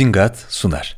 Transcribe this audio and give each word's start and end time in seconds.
Zingat 0.00 0.44
sunar. 0.48 0.96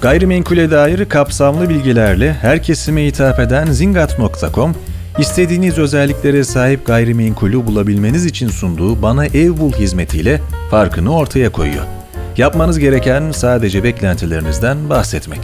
Gayrimenkule 0.00 0.70
dair 0.70 1.08
kapsamlı 1.08 1.68
bilgilerle 1.68 2.32
her 2.32 2.62
kesime 2.62 3.06
hitap 3.06 3.40
eden 3.40 3.66
zingat.com, 3.66 4.74
istediğiniz 5.18 5.78
özelliklere 5.78 6.44
sahip 6.44 6.86
gayrimenkulü 6.86 7.66
bulabilmeniz 7.66 8.24
için 8.24 8.48
sunduğu 8.48 9.02
Bana 9.02 9.26
Ev 9.26 9.56
Bul 9.56 9.72
hizmetiyle 9.72 10.40
farkını 10.70 11.16
ortaya 11.16 11.52
koyuyor. 11.52 11.84
Yapmanız 12.36 12.78
gereken 12.78 13.30
sadece 13.30 13.84
beklentilerinizden 13.84 14.90
bahsetmek. 14.90 15.40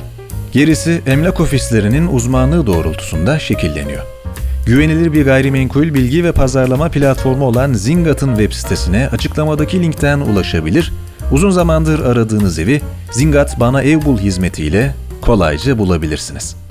Gerisi 0.52 1.02
emlak 1.06 1.40
ofislerinin 1.40 2.06
uzmanlığı 2.06 2.66
doğrultusunda 2.66 3.38
şekilleniyor. 3.38 4.21
Güvenilir 4.66 5.12
bir 5.12 5.24
gayrimenkul 5.24 5.94
bilgi 5.94 6.24
ve 6.24 6.32
pazarlama 6.32 6.88
platformu 6.88 7.44
olan 7.44 7.72
Zingat'ın 7.72 8.36
web 8.36 8.52
sitesine 8.52 9.08
açıklamadaki 9.08 9.82
linkten 9.82 10.20
ulaşabilir, 10.20 10.92
uzun 11.30 11.50
zamandır 11.50 12.00
aradığınız 12.00 12.58
evi 12.58 12.80
Zingat 13.10 13.60
Bana 13.60 13.82
Ev 13.82 14.04
Bul 14.04 14.18
hizmetiyle 14.18 14.94
kolayca 15.20 15.78
bulabilirsiniz. 15.78 16.61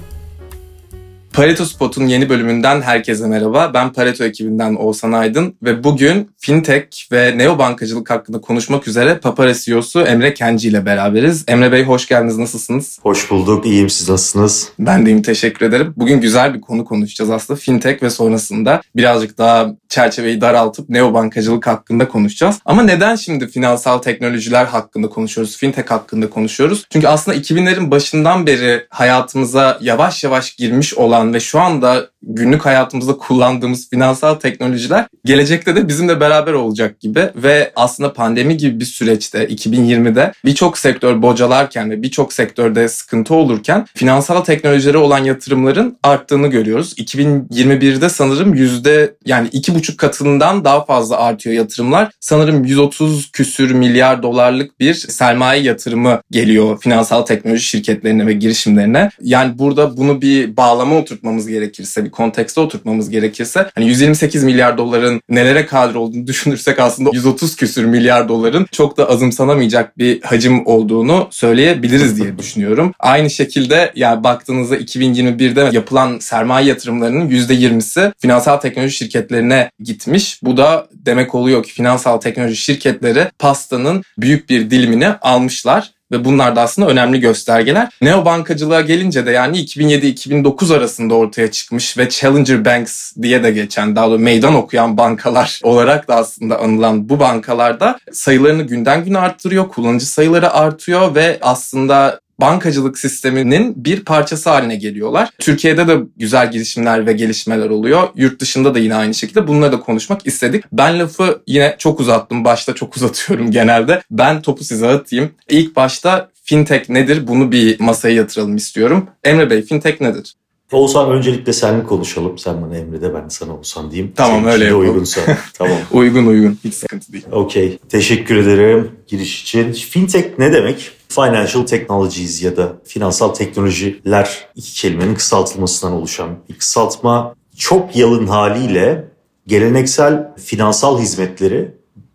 Pareto 1.33 1.65
Spot'un 1.65 2.07
yeni 2.07 2.29
bölümünden 2.29 2.81
herkese 2.81 3.27
merhaba. 3.27 3.71
Ben 3.73 3.93
Pareto 3.93 4.23
ekibinden 4.23 4.75
Oğuzhan 4.75 5.11
Aydın 5.11 5.55
ve 5.63 5.83
bugün 5.83 6.29
fintech 6.37 7.11
ve 7.11 7.37
neobankacılık 7.37 8.09
hakkında 8.09 8.41
konuşmak 8.41 8.87
üzere 8.87 9.17
Papara 9.17 9.53
CEO'su 9.53 10.01
Emre 10.01 10.33
Kenci 10.33 10.67
ile 10.67 10.85
beraberiz. 10.85 11.43
Emre 11.47 11.71
Bey 11.71 11.83
hoş 11.83 12.07
geldiniz. 12.07 12.37
Nasılsınız? 12.37 12.99
Hoş 13.01 13.31
bulduk. 13.31 13.65
İyiyim. 13.65 13.89
Siz 13.89 14.09
nasılsınız? 14.09 14.69
Ben 14.79 15.05
deyim. 15.05 15.21
Teşekkür 15.21 15.65
ederim. 15.65 15.93
Bugün 15.97 16.21
güzel 16.21 16.53
bir 16.53 16.61
konu 16.61 16.85
konuşacağız 16.85 17.29
aslında. 17.29 17.59
Fintech 17.59 18.03
ve 18.03 18.09
sonrasında 18.09 18.81
birazcık 18.95 19.37
daha 19.37 19.75
çerçeveyi 19.89 20.41
daraltıp 20.41 20.89
neobankacılık 20.89 21.67
hakkında 21.67 22.07
konuşacağız. 22.07 22.59
Ama 22.65 22.83
neden 22.83 23.15
şimdi 23.15 23.47
finansal 23.47 23.97
teknolojiler 23.97 24.65
hakkında 24.65 25.09
konuşuyoruz? 25.09 25.57
Fintech 25.57 25.91
hakkında 25.91 26.29
konuşuyoruz? 26.29 26.85
Çünkü 26.89 27.07
aslında 27.07 27.37
2000'lerin 27.37 27.91
başından 27.91 28.47
beri 28.47 28.85
hayatımıza 28.89 29.77
yavaş 29.81 30.23
yavaş 30.23 30.55
girmiş 30.55 30.93
olan 30.93 31.20
olan 31.21 31.33
ve 31.33 31.39
şu 31.39 31.59
anda 31.59 32.09
günlük 32.23 32.65
hayatımızda 32.65 33.17
kullandığımız 33.17 33.89
finansal 33.89 34.35
teknolojiler 34.35 35.07
gelecekte 35.25 35.75
de 35.75 35.87
bizimle 35.87 36.19
beraber 36.19 36.53
olacak 36.53 36.99
gibi 36.99 37.29
ve 37.35 37.71
aslında 37.75 38.13
pandemi 38.13 38.57
gibi 38.57 38.79
bir 38.79 38.85
süreçte 38.85 39.45
2020'de 39.45 40.33
birçok 40.45 40.77
sektör 40.77 41.21
bocalarken 41.21 41.91
ve 41.91 42.01
birçok 42.01 42.33
sektörde 42.33 42.87
sıkıntı 42.87 43.33
olurken 43.33 43.85
finansal 43.95 44.41
teknolojilere 44.41 44.97
olan 44.97 45.23
yatırımların 45.23 45.97
arttığını 46.03 46.47
görüyoruz. 46.47 46.93
2021'de 46.97 48.09
sanırım 48.09 48.53
yüzde 48.53 49.15
yani 49.25 49.47
iki 49.51 49.75
buçuk 49.75 49.97
katından 49.97 50.65
daha 50.65 50.85
fazla 50.85 51.17
artıyor 51.17 51.55
yatırımlar. 51.55 52.11
Sanırım 52.19 52.65
130 52.65 53.31
küsür 53.31 53.71
milyar 53.71 54.23
dolarlık 54.23 54.79
bir 54.79 54.93
sermaye 54.93 55.61
yatırımı 55.61 56.21
geliyor 56.31 56.79
finansal 56.81 57.21
teknoloji 57.21 57.63
şirketlerine 57.63 58.27
ve 58.27 58.33
girişimlerine. 58.33 59.09
Yani 59.21 59.59
burada 59.59 59.97
bunu 59.97 60.21
bir 60.21 60.57
bağlama 60.57 60.95
oturtmamız 61.11 61.47
gerekirse, 61.47 62.05
bir 62.05 62.11
kontekste 62.11 62.61
oturtmamız 62.61 63.09
gerekirse 63.09 63.69
hani 63.75 63.87
128 63.87 64.43
milyar 64.43 64.77
doların 64.77 65.21
nelere 65.29 65.65
kadir 65.65 65.95
olduğunu 65.95 66.27
düşünürsek 66.31 66.79
aslında 66.79 67.09
130 67.13 67.55
küsür 67.55 67.85
milyar 67.85 68.29
doların 68.29 68.67
çok 68.71 68.97
da 68.97 69.09
azımsanamayacak 69.09 69.97
bir 69.97 70.21
hacim 70.21 70.67
olduğunu 70.67 71.27
söyleyebiliriz 71.31 72.17
diye 72.17 72.37
düşünüyorum. 72.37 72.93
Aynı 72.99 73.29
şekilde 73.29 73.91
yani 73.95 74.23
baktığınızda 74.23 74.77
2021'de 74.77 75.69
yapılan 75.71 76.19
sermaye 76.19 76.67
yatırımlarının 76.67 77.29
%20'si 77.29 78.11
finansal 78.19 78.57
teknoloji 78.57 78.95
şirketlerine 78.95 79.69
gitmiş. 79.79 80.39
Bu 80.43 80.57
da 80.57 80.87
demek 80.93 81.35
oluyor 81.35 81.63
ki 81.63 81.73
finansal 81.73 82.17
teknoloji 82.17 82.55
şirketleri 82.55 83.27
pastanın 83.39 84.03
büyük 84.17 84.49
bir 84.49 84.69
dilimini 84.71 85.07
almışlar 85.07 85.91
ve 86.11 86.25
bunlar 86.25 86.55
da 86.55 86.61
aslında 86.61 86.87
önemli 86.87 87.19
göstergeler. 87.19 87.89
Neobankacılığa 88.01 88.81
gelince 88.81 89.25
de 89.25 89.31
yani 89.31 89.57
2007-2009 89.57 90.75
arasında 90.75 91.13
ortaya 91.15 91.51
çıkmış 91.51 91.97
ve 91.97 92.09
Challenger 92.09 92.65
Banks 92.65 93.13
diye 93.21 93.43
de 93.43 93.51
geçen 93.51 93.95
daha 93.95 94.07
doğrusu 94.07 94.23
meydan 94.23 94.55
okuyan 94.55 94.97
bankalar 94.97 95.59
olarak 95.63 96.07
da 96.07 96.15
aslında 96.15 96.59
anılan 96.59 97.09
bu 97.09 97.19
bankalarda 97.19 97.99
sayılarını 98.11 98.63
günden 98.63 99.03
güne 99.05 99.17
arttırıyor, 99.17 99.69
kullanıcı 99.69 100.05
sayıları 100.05 100.53
artıyor 100.53 101.15
ve 101.15 101.37
aslında 101.41 102.19
bankacılık 102.41 102.99
sisteminin 102.99 103.85
bir 103.85 104.05
parçası 104.05 104.49
haline 104.49 104.75
geliyorlar. 104.75 105.29
Türkiye'de 105.39 105.87
de 105.87 105.97
güzel 106.17 106.51
girişimler 106.51 107.05
ve 107.05 107.13
gelişmeler 107.13 107.69
oluyor. 107.69 108.07
Yurt 108.15 108.39
dışında 108.39 108.75
da 108.75 108.79
yine 108.79 108.95
aynı 108.95 109.13
şekilde 109.13 109.47
bunları 109.47 109.71
da 109.71 109.79
konuşmak 109.79 110.27
istedik. 110.27 110.63
Ben 110.71 110.99
lafı 110.99 111.41
yine 111.47 111.75
çok 111.77 111.99
uzattım. 111.99 112.45
Başta 112.45 112.75
çok 112.75 112.95
uzatıyorum 112.97 113.51
genelde. 113.51 114.01
Ben 114.11 114.41
topu 114.41 114.63
size 114.63 114.87
atayım. 114.87 115.31
İlk 115.49 115.75
başta 115.75 116.31
fintech 116.43 116.89
nedir? 116.89 117.27
Bunu 117.27 117.51
bir 117.51 117.79
masaya 117.79 118.15
yatıralım 118.15 118.55
istiyorum. 118.55 119.09
Emre 119.23 119.49
Bey 119.49 119.61
fintech 119.61 120.01
nedir? 120.01 120.35
Oğuzhan 120.71 121.11
öncelikle 121.11 121.53
seninle 121.53 121.83
konuşalım. 121.83 122.37
Sen 122.37 122.61
bana 122.61 122.77
Emre 122.77 123.01
de 123.01 123.13
ben 123.13 123.27
sana 123.27 123.55
Oğuzhan 123.55 123.91
diyeyim. 123.91 124.13
Tamam 124.15 124.39
Senin 124.39 124.51
öyle 124.53 124.65
yapalım. 124.65 124.87
uygunsa. 124.87 125.21
tamam. 125.53 125.77
uygun 125.91 126.25
uygun. 126.25 126.57
Hiç 126.63 126.73
sıkıntı 126.73 127.13
değil. 127.13 127.25
Okey. 127.31 127.77
Teşekkür 127.89 128.35
ederim 128.35 128.91
giriş 129.07 129.41
için. 129.41 129.73
Fintech 129.73 130.39
ne 130.39 130.53
demek? 130.53 130.91
Financial 131.09 131.65
Technologies 131.65 132.43
ya 132.43 132.57
da 132.57 132.73
finansal 132.85 133.29
teknolojiler 133.29 134.47
iki 134.55 134.73
kelimenin 134.73 135.15
kısaltılmasından 135.15 135.93
oluşan 135.93 136.29
bir 136.49 136.53
kısaltma. 136.57 137.35
Çok 137.57 137.95
yalın 137.95 138.27
haliyle 138.27 139.05
geleneksel 139.47 140.33
finansal 140.37 140.99
hizmetleri 140.99 141.71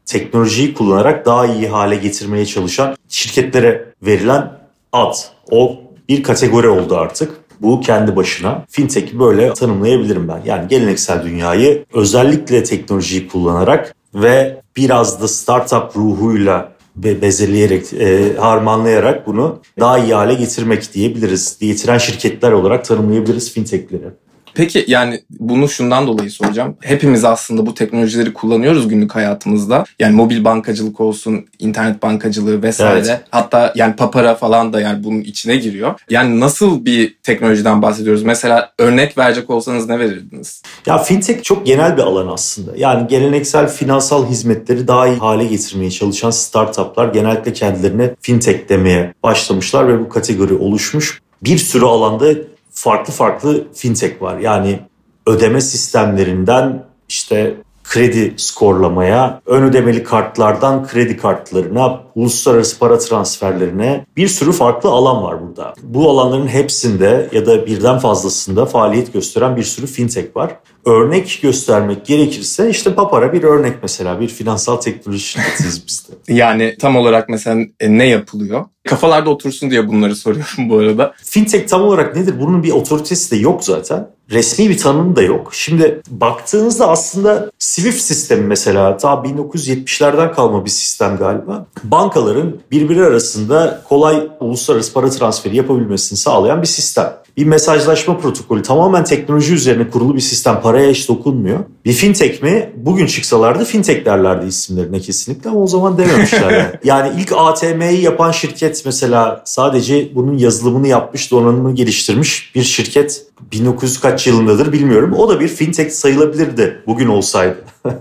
teknolojiyi 0.06 0.74
kullanarak 0.74 1.26
daha 1.26 1.46
iyi 1.46 1.68
hale 1.68 1.96
getirmeye 1.96 2.46
çalışan 2.46 2.96
şirketlere 3.08 3.92
verilen 4.02 4.52
ad. 4.92 5.14
O 5.50 5.76
bir 6.08 6.22
kategori 6.22 6.68
oldu 6.68 6.96
artık. 6.96 7.45
Bu 7.62 7.80
kendi 7.80 8.16
başına. 8.16 8.64
Fintech'i 8.70 9.18
böyle 9.18 9.54
tanımlayabilirim 9.54 10.28
ben. 10.28 10.40
Yani 10.44 10.68
geleneksel 10.68 11.24
dünyayı 11.24 11.84
özellikle 11.94 12.64
teknolojiyi 12.64 13.28
kullanarak 13.28 13.94
ve 14.14 14.60
biraz 14.76 15.22
da 15.22 15.28
startup 15.28 15.96
ruhuyla 15.96 16.76
be 16.96 17.22
bezeleyerek, 17.22 17.92
e, 17.92 18.36
harmanlayarak 18.36 19.26
bunu 19.26 19.58
daha 19.80 19.98
iyi 19.98 20.14
hale 20.14 20.34
getirmek 20.34 20.94
diyebiliriz. 20.94 21.58
Getiren 21.60 21.98
şirketler 21.98 22.52
olarak 22.52 22.84
tanımlayabiliriz 22.84 23.52
fintechleri. 23.52 24.10
Peki 24.56 24.84
yani 24.88 25.20
bunu 25.30 25.68
şundan 25.68 26.06
dolayı 26.06 26.30
soracağım. 26.30 26.76
Hepimiz 26.80 27.24
aslında 27.24 27.66
bu 27.66 27.74
teknolojileri 27.74 28.32
kullanıyoruz 28.32 28.88
günlük 28.88 29.14
hayatımızda. 29.14 29.84
Yani 29.98 30.14
mobil 30.14 30.44
bankacılık 30.44 31.00
olsun, 31.00 31.46
internet 31.58 32.02
bankacılığı 32.02 32.62
vesaire. 32.62 33.06
Evet. 33.08 33.20
Hatta 33.30 33.72
yani 33.76 33.96
papara 33.96 34.34
falan 34.34 34.72
da 34.72 34.80
yani 34.80 35.04
bunun 35.04 35.20
içine 35.20 35.56
giriyor. 35.56 35.94
Yani 36.10 36.40
nasıl 36.40 36.84
bir 36.84 37.16
teknolojiden 37.22 37.82
bahsediyoruz? 37.82 38.22
Mesela 38.22 38.72
örnek 38.78 39.18
verecek 39.18 39.50
olsanız 39.50 39.88
ne 39.88 39.98
verirdiniz? 39.98 40.62
Ya 40.86 40.98
fintech 40.98 41.42
çok 41.42 41.66
genel 41.66 41.96
bir 41.96 42.02
alan 42.02 42.28
aslında. 42.28 42.72
Yani 42.76 43.08
geleneksel 43.08 43.68
finansal 43.68 44.26
hizmetleri 44.26 44.88
daha 44.88 45.08
iyi 45.08 45.16
hale 45.16 45.44
getirmeye 45.44 45.90
çalışan 45.90 46.30
startuplar 46.30 47.08
genellikle 47.08 47.52
kendilerine 47.52 48.14
fintech 48.20 48.68
demeye 48.68 49.14
başlamışlar 49.22 49.88
ve 49.88 50.00
bu 50.00 50.08
kategori 50.08 50.54
oluşmuş. 50.54 51.20
Bir 51.42 51.58
sürü 51.58 51.84
alanda 51.84 52.34
farklı 52.76 53.12
farklı 53.12 53.72
fintech 53.74 54.22
var. 54.22 54.38
Yani 54.38 54.80
ödeme 55.26 55.60
sistemlerinden 55.60 56.84
işte 57.08 57.54
kredi 57.84 58.34
skorlamaya, 58.36 59.40
ön 59.46 59.62
ödemeli 59.62 60.04
kartlardan 60.04 60.86
kredi 60.86 61.16
kartlarına, 61.16 62.00
uluslararası 62.16 62.78
para 62.78 62.98
transferlerine 62.98 64.06
bir 64.16 64.28
sürü 64.28 64.52
farklı 64.52 64.88
alan 64.88 65.22
var 65.22 65.46
burada. 65.46 65.74
Bu 65.82 66.10
alanların 66.10 66.48
hepsinde 66.48 67.28
ya 67.32 67.46
da 67.46 67.66
birden 67.66 67.98
fazlasında 67.98 68.66
faaliyet 68.66 69.12
gösteren 69.12 69.56
bir 69.56 69.62
sürü 69.62 69.86
fintech 69.86 70.36
var. 70.36 70.50
Örnek 70.84 71.38
göstermek 71.42 72.06
gerekirse 72.06 72.70
işte 72.70 72.94
Papara 72.94 73.32
bir 73.32 73.42
örnek 73.42 73.76
mesela 73.82 74.20
bir 74.20 74.28
finansal 74.28 74.76
teknoloji 74.76 75.22
şirketiyiz 75.22 75.86
bizde. 75.86 76.12
yani 76.28 76.76
tam 76.80 76.96
olarak 76.96 77.28
mesela 77.28 77.64
e, 77.80 77.98
ne 77.98 78.06
yapılıyor? 78.06 78.64
Kafalarda 78.88 79.30
otursun 79.30 79.70
diye 79.70 79.88
bunları 79.88 80.16
soruyorum 80.16 80.70
bu 80.70 80.78
arada. 80.78 81.14
Fintech 81.24 81.68
tam 81.68 81.82
olarak 81.82 82.16
nedir? 82.16 82.34
Bunun 82.40 82.62
bir 82.62 82.70
otoritesi 82.70 83.30
de 83.30 83.36
yok 83.36 83.64
zaten. 83.64 84.08
Resmi 84.30 84.70
bir 84.70 84.78
tanımı 84.78 85.16
da 85.16 85.22
yok. 85.22 85.50
Şimdi 85.54 86.00
baktığınızda 86.10 86.88
aslında 86.88 87.50
Swift 87.58 88.00
sistemi 88.00 88.46
mesela 88.46 88.96
ta 88.96 89.08
1970'lerden 89.08 90.34
kalma 90.34 90.64
bir 90.64 90.70
sistem 90.70 91.16
galiba. 91.16 91.66
Bankaların 92.06 92.60
birbiri 92.70 93.04
arasında 93.04 93.82
kolay 93.88 94.28
uluslararası 94.40 94.92
para 94.92 95.10
transferi 95.10 95.56
yapabilmesini 95.56 96.18
sağlayan 96.18 96.62
bir 96.62 96.66
sistem 96.66 97.12
bir 97.36 97.46
mesajlaşma 97.46 98.18
protokolü 98.18 98.62
tamamen 98.62 99.04
teknoloji 99.04 99.54
üzerine 99.54 99.90
kurulu 99.90 100.14
bir 100.14 100.20
sistem. 100.20 100.60
Paraya 100.60 100.90
hiç 100.90 101.08
dokunmuyor. 101.08 101.58
Bir 101.84 101.92
fintech 101.92 102.42
mi? 102.42 102.72
Bugün 102.76 103.06
çıksalardı 103.06 103.64
fintech 103.64 104.04
derlerdi 104.04 104.46
isimlerine 104.46 105.00
kesinlikle 105.00 105.50
ama 105.50 105.60
o 105.60 105.66
zaman 105.66 105.98
dememişler 105.98 106.50
yani. 106.50 106.70
yani 106.84 107.20
ilk 107.20 107.32
ATM'yi 107.36 108.02
yapan 108.02 108.30
şirket 108.30 108.82
mesela 108.84 109.42
sadece 109.44 110.14
bunun 110.14 110.38
yazılımını 110.38 110.88
yapmış, 110.88 111.30
donanımını 111.30 111.74
geliştirmiş 111.74 112.54
bir 112.54 112.62
şirket 112.62 113.26
1900 113.52 114.00
kaç 114.00 114.26
yılındadır 114.26 114.72
bilmiyorum. 114.72 115.12
O 115.12 115.28
da 115.28 115.40
bir 115.40 115.48
fintech 115.48 115.92
sayılabilirdi 115.92 116.82
bugün 116.86 117.08
olsaydı. 117.08 117.64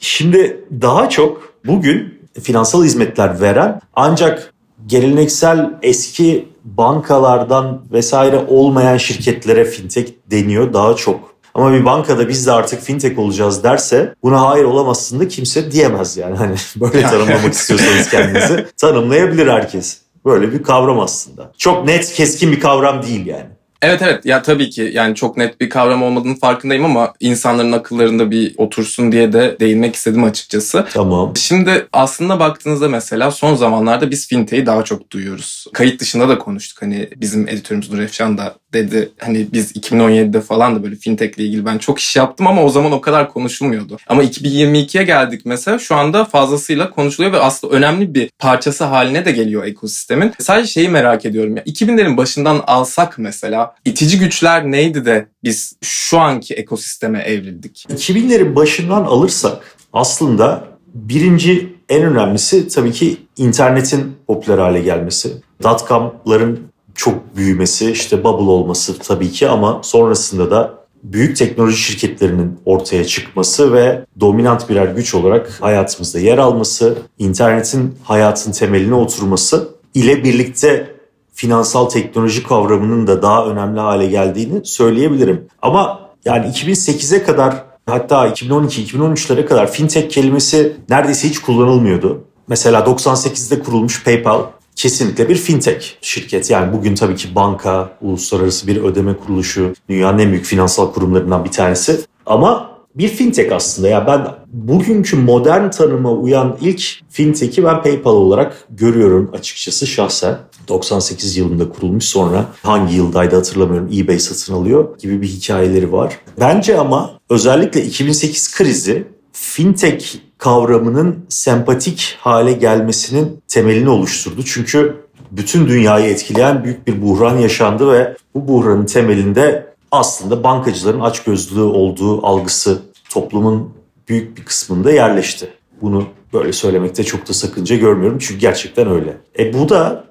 Şimdi 0.00 0.64
daha 0.80 1.08
çok 1.08 1.54
bugün 1.66 2.15
finansal 2.42 2.84
hizmetler 2.84 3.40
veren 3.40 3.80
ancak 3.94 4.54
geleneksel 4.86 5.70
eski 5.82 6.48
bankalardan 6.64 7.82
vesaire 7.92 8.44
olmayan 8.48 8.96
şirketlere 8.96 9.64
fintech 9.64 10.12
deniyor 10.30 10.72
daha 10.72 10.96
çok. 10.96 11.36
Ama 11.54 11.72
bir 11.72 11.84
bankada 11.84 12.28
biz 12.28 12.46
de 12.46 12.52
artık 12.52 12.82
fintech 12.82 13.18
olacağız 13.18 13.64
derse 13.64 14.14
buna 14.22 14.50
hayır 14.50 14.64
olamazsın 14.64 15.20
da 15.20 15.28
kimse 15.28 15.72
diyemez 15.72 16.16
yani. 16.16 16.36
Hani 16.36 16.54
böyle 16.76 17.02
tanımlamak 17.02 17.52
istiyorsanız 17.52 18.10
kendinizi 18.10 18.66
tanımlayabilir 18.76 19.46
herkes. 19.46 19.98
Böyle 20.24 20.52
bir 20.52 20.62
kavram 20.62 21.00
aslında. 21.00 21.52
Çok 21.58 21.86
net, 21.86 22.12
keskin 22.12 22.52
bir 22.52 22.60
kavram 22.60 23.02
değil 23.02 23.26
yani. 23.26 23.55
Evet 23.86 24.02
evet 24.02 24.26
ya 24.26 24.42
tabii 24.42 24.70
ki 24.70 24.90
yani 24.94 25.14
çok 25.14 25.36
net 25.36 25.60
bir 25.60 25.70
kavram 25.70 26.02
olmadığının 26.02 26.34
farkındayım 26.34 26.84
ama 26.84 27.14
insanların 27.20 27.72
akıllarında 27.72 28.30
bir 28.30 28.54
otursun 28.56 29.12
diye 29.12 29.32
de 29.32 29.56
değinmek 29.60 29.94
istedim 29.94 30.24
açıkçası. 30.24 30.86
Tamam. 30.92 31.36
Şimdi 31.36 31.86
aslında 31.92 32.40
baktığınızda 32.40 32.88
mesela 32.88 33.30
son 33.30 33.54
zamanlarda 33.54 34.10
biz 34.10 34.28
fintech'i 34.28 34.66
daha 34.66 34.84
çok 34.84 35.10
duyuyoruz. 35.10 35.66
Kayıt 35.72 36.00
dışında 36.00 36.28
da 36.28 36.38
konuştuk. 36.38 36.82
Hani 36.82 37.08
bizim 37.16 37.48
editörümüz 37.48 37.92
Nur 37.92 37.98
Efşan 37.98 38.38
da 38.38 38.54
dedi. 38.72 39.12
Hani 39.18 39.46
biz 39.52 39.76
2017'de 39.76 40.40
falan 40.40 40.76
da 40.76 40.82
böyle 40.82 40.96
fintech 40.96 41.38
ile 41.38 41.44
ilgili 41.44 41.66
ben 41.66 41.78
çok 41.78 41.98
iş 41.98 42.16
yaptım 42.16 42.46
ama 42.46 42.62
o 42.64 42.68
zaman 42.68 42.92
o 42.92 43.00
kadar 43.00 43.32
konuşulmuyordu. 43.32 43.96
Ama 44.08 44.24
2022'ye 44.24 45.04
geldik 45.04 45.42
mesela 45.44 45.78
şu 45.78 45.94
anda 45.94 46.24
fazlasıyla 46.24 46.90
konuşuluyor 46.90 47.32
ve 47.32 47.38
aslında 47.38 47.74
önemli 47.74 48.14
bir 48.14 48.30
parçası 48.38 48.84
haline 48.84 49.24
de 49.24 49.32
geliyor 49.32 49.64
ekosistemin. 49.64 50.32
Sadece 50.38 50.68
şeyi 50.68 50.88
merak 50.88 51.24
ediyorum 51.26 51.56
ya 51.56 51.62
2000'lerin 51.62 52.16
başından 52.16 52.62
alsak 52.66 53.18
mesela 53.18 53.74
itici 53.84 54.18
güçler 54.18 54.70
neydi 54.70 55.04
de 55.04 55.28
biz 55.44 55.76
şu 55.82 56.18
anki 56.18 56.54
ekosisteme 56.54 57.18
evrildik? 57.18 57.86
2000'lerin 57.88 58.54
başından 58.54 59.04
alırsak 59.04 59.76
aslında 59.92 60.64
birinci 60.94 61.76
en 61.88 62.02
önemlisi 62.02 62.68
tabii 62.68 62.92
ki 62.92 63.16
internetin 63.36 64.16
popüler 64.26 64.58
hale 64.58 64.80
gelmesi. 64.80 65.32
Dotcom'ların 65.62 66.60
çok 66.94 67.36
büyümesi, 67.36 67.90
işte 67.90 68.24
bubble 68.24 68.50
olması 68.50 68.98
tabii 68.98 69.30
ki 69.30 69.48
ama 69.48 69.80
sonrasında 69.84 70.50
da 70.50 70.86
büyük 71.02 71.36
teknoloji 71.36 71.76
şirketlerinin 71.76 72.58
ortaya 72.64 73.04
çıkması 73.04 73.72
ve 73.72 74.04
dominant 74.20 74.68
birer 74.68 74.86
güç 74.86 75.14
olarak 75.14 75.50
hayatımızda 75.60 76.18
yer 76.18 76.38
alması, 76.38 76.98
internetin 77.18 77.94
hayatın 78.04 78.52
temeline 78.52 78.94
oturması 78.94 79.68
ile 79.94 80.24
birlikte 80.24 80.95
finansal 81.36 81.88
teknoloji 81.88 82.42
kavramının 82.42 83.06
da 83.06 83.22
daha 83.22 83.46
önemli 83.46 83.80
hale 83.80 84.06
geldiğini 84.06 84.64
söyleyebilirim. 84.64 85.46
Ama 85.62 86.00
yani 86.24 86.46
2008'e 86.46 87.22
kadar 87.22 87.64
hatta 87.86 88.28
2012-2013'lere 88.28 89.44
kadar 89.44 89.72
fintech 89.72 90.08
kelimesi 90.08 90.76
neredeyse 90.88 91.28
hiç 91.28 91.38
kullanılmıyordu. 91.38 92.24
Mesela 92.48 92.80
98'de 92.80 93.62
kurulmuş 93.62 94.04
PayPal 94.04 94.42
kesinlikle 94.76 95.28
bir 95.28 95.36
fintech 95.36 95.86
şirket. 96.00 96.50
Yani 96.50 96.72
bugün 96.72 96.94
tabii 96.94 97.16
ki 97.16 97.34
banka, 97.34 97.90
uluslararası 98.00 98.66
bir 98.66 98.76
ödeme 98.76 99.16
kuruluşu, 99.16 99.74
dünyanın 99.88 100.18
en 100.18 100.30
büyük 100.30 100.44
finansal 100.44 100.92
kurumlarından 100.92 101.44
bir 101.44 101.50
tanesi. 101.50 102.00
Ama 102.26 102.76
bir 102.94 103.08
fintech 103.08 103.52
aslında. 103.52 103.88
Ya 103.88 104.06
ben 104.06 104.26
bugünkü 104.52 105.16
modern 105.16 105.70
tanıma 105.70 106.12
uyan 106.12 106.56
ilk 106.60 106.82
fintech'i 107.10 107.64
ben 107.64 107.82
PayPal 107.82 108.12
olarak 108.12 108.66
görüyorum 108.70 109.30
açıkçası 109.38 109.86
şahsen. 109.86 110.38
98 110.68 111.36
yılında 111.36 111.68
kurulmuş 111.68 112.04
sonra 112.04 112.46
hangi 112.62 112.94
yıldaydı 112.94 113.36
hatırlamıyorum 113.36 113.90
eBay 113.94 114.18
satın 114.18 114.54
alıyor 114.54 114.98
gibi 114.98 115.22
bir 115.22 115.28
hikayeleri 115.28 115.92
var. 115.92 116.18
Bence 116.40 116.78
ama 116.78 117.10
özellikle 117.30 117.84
2008 117.84 118.54
krizi 118.54 119.06
fintech 119.32 120.16
kavramının 120.38 121.26
sempatik 121.28 122.16
hale 122.20 122.52
gelmesinin 122.52 123.42
temelini 123.48 123.88
oluşturdu. 123.88 124.42
Çünkü 124.44 124.96
bütün 125.30 125.68
dünyayı 125.68 126.10
etkileyen 126.10 126.64
büyük 126.64 126.86
bir 126.86 127.02
buhran 127.02 127.38
yaşandı 127.38 127.92
ve 127.92 128.16
bu 128.34 128.48
buhranın 128.48 128.86
temelinde 128.86 129.66
aslında 129.90 130.44
bankacıların 130.44 131.00
açgözlülüğü 131.00 131.60
olduğu 131.60 132.26
algısı 132.26 132.82
toplumun 133.10 133.72
büyük 134.08 134.38
bir 134.38 134.44
kısmında 134.44 134.92
yerleşti. 134.92 135.48
Bunu 135.82 136.04
böyle 136.32 136.52
söylemekte 136.52 137.04
çok 137.04 137.28
da 137.28 137.32
sakınca 137.32 137.76
görmüyorum 137.76 138.18
çünkü 138.18 138.40
gerçekten 138.40 138.90
öyle. 138.90 139.16
E 139.38 139.54
bu 139.54 139.68
da 139.68 140.04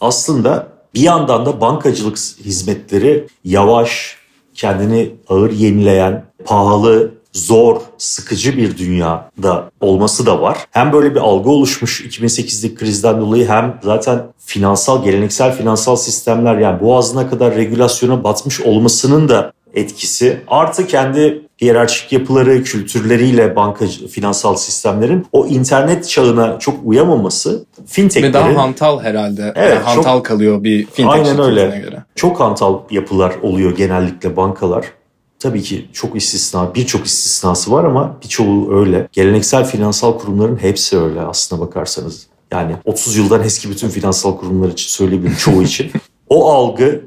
aslında 0.00 0.66
bir 0.94 1.00
yandan 1.00 1.46
da 1.46 1.60
bankacılık 1.60 2.18
hizmetleri 2.18 3.26
yavaş, 3.44 4.16
kendini 4.54 5.14
ağır 5.28 5.50
yenileyen, 5.50 6.24
pahalı, 6.44 7.10
zor, 7.32 7.80
sıkıcı 7.98 8.56
bir 8.56 8.78
dünyada 8.78 9.70
olması 9.80 10.26
da 10.26 10.42
var. 10.42 10.58
Hem 10.70 10.92
böyle 10.92 11.14
bir 11.14 11.20
algı 11.20 11.50
oluşmuş 11.50 12.00
2008'deki 12.00 12.74
krizden 12.74 13.20
dolayı 13.20 13.48
hem 13.48 13.80
zaten 13.82 14.22
finansal, 14.38 15.04
geleneksel 15.04 15.56
finansal 15.56 15.96
sistemler 15.96 16.58
yani 16.58 16.80
boğazına 16.80 17.30
kadar 17.30 17.54
regülasyona 17.54 18.24
batmış 18.24 18.60
olmasının 18.60 19.28
da 19.28 19.52
etkisi. 19.74 20.40
Artı 20.48 20.86
kendi 20.86 21.47
hiyerarşik 21.60 22.12
yapıları, 22.12 22.62
kültürleriyle 22.62 23.56
bankacı, 23.56 24.08
finansal 24.08 24.56
sistemlerin 24.56 25.26
o 25.32 25.46
internet 25.46 26.08
çağına 26.08 26.58
çok 26.58 26.76
uyamaması 26.84 27.64
fintechlerin... 27.86 28.28
Ve 28.28 28.34
daha 28.34 28.56
hantal 28.56 29.00
herhalde. 29.00 29.52
Evet, 29.56 29.74
yani 29.74 29.84
hantal 29.84 30.16
çok, 30.16 30.26
kalıyor 30.26 30.64
bir 30.64 30.86
fintech 30.86 31.12
aynen 31.12 31.40
öyle. 31.40 31.80
göre. 31.84 32.04
Çok 32.14 32.40
hantal 32.40 32.78
yapılar 32.90 33.34
oluyor 33.42 33.76
genellikle 33.76 34.36
bankalar. 34.36 34.84
Tabii 35.38 35.62
ki 35.62 35.88
çok 35.92 36.16
istisna, 36.16 36.74
birçok 36.74 37.06
istisnası 37.06 37.72
var 37.72 37.84
ama 37.84 38.16
birçoğu 38.22 38.80
öyle. 38.80 39.08
Geleneksel 39.12 39.64
finansal 39.64 40.18
kurumların 40.18 40.56
hepsi 40.56 40.98
öyle 40.98 41.20
aslına 41.20 41.60
bakarsanız. 41.60 42.26
Yani 42.52 42.76
30 42.84 43.16
yıldan 43.16 43.42
eski 43.42 43.70
bütün 43.70 43.88
finansal 43.88 44.36
kurumlar 44.36 44.68
için 44.68 44.88
söyleyebilirim 44.88 45.36
çoğu 45.36 45.62
için. 45.62 45.90
O 46.28 46.52
algı 46.52 47.02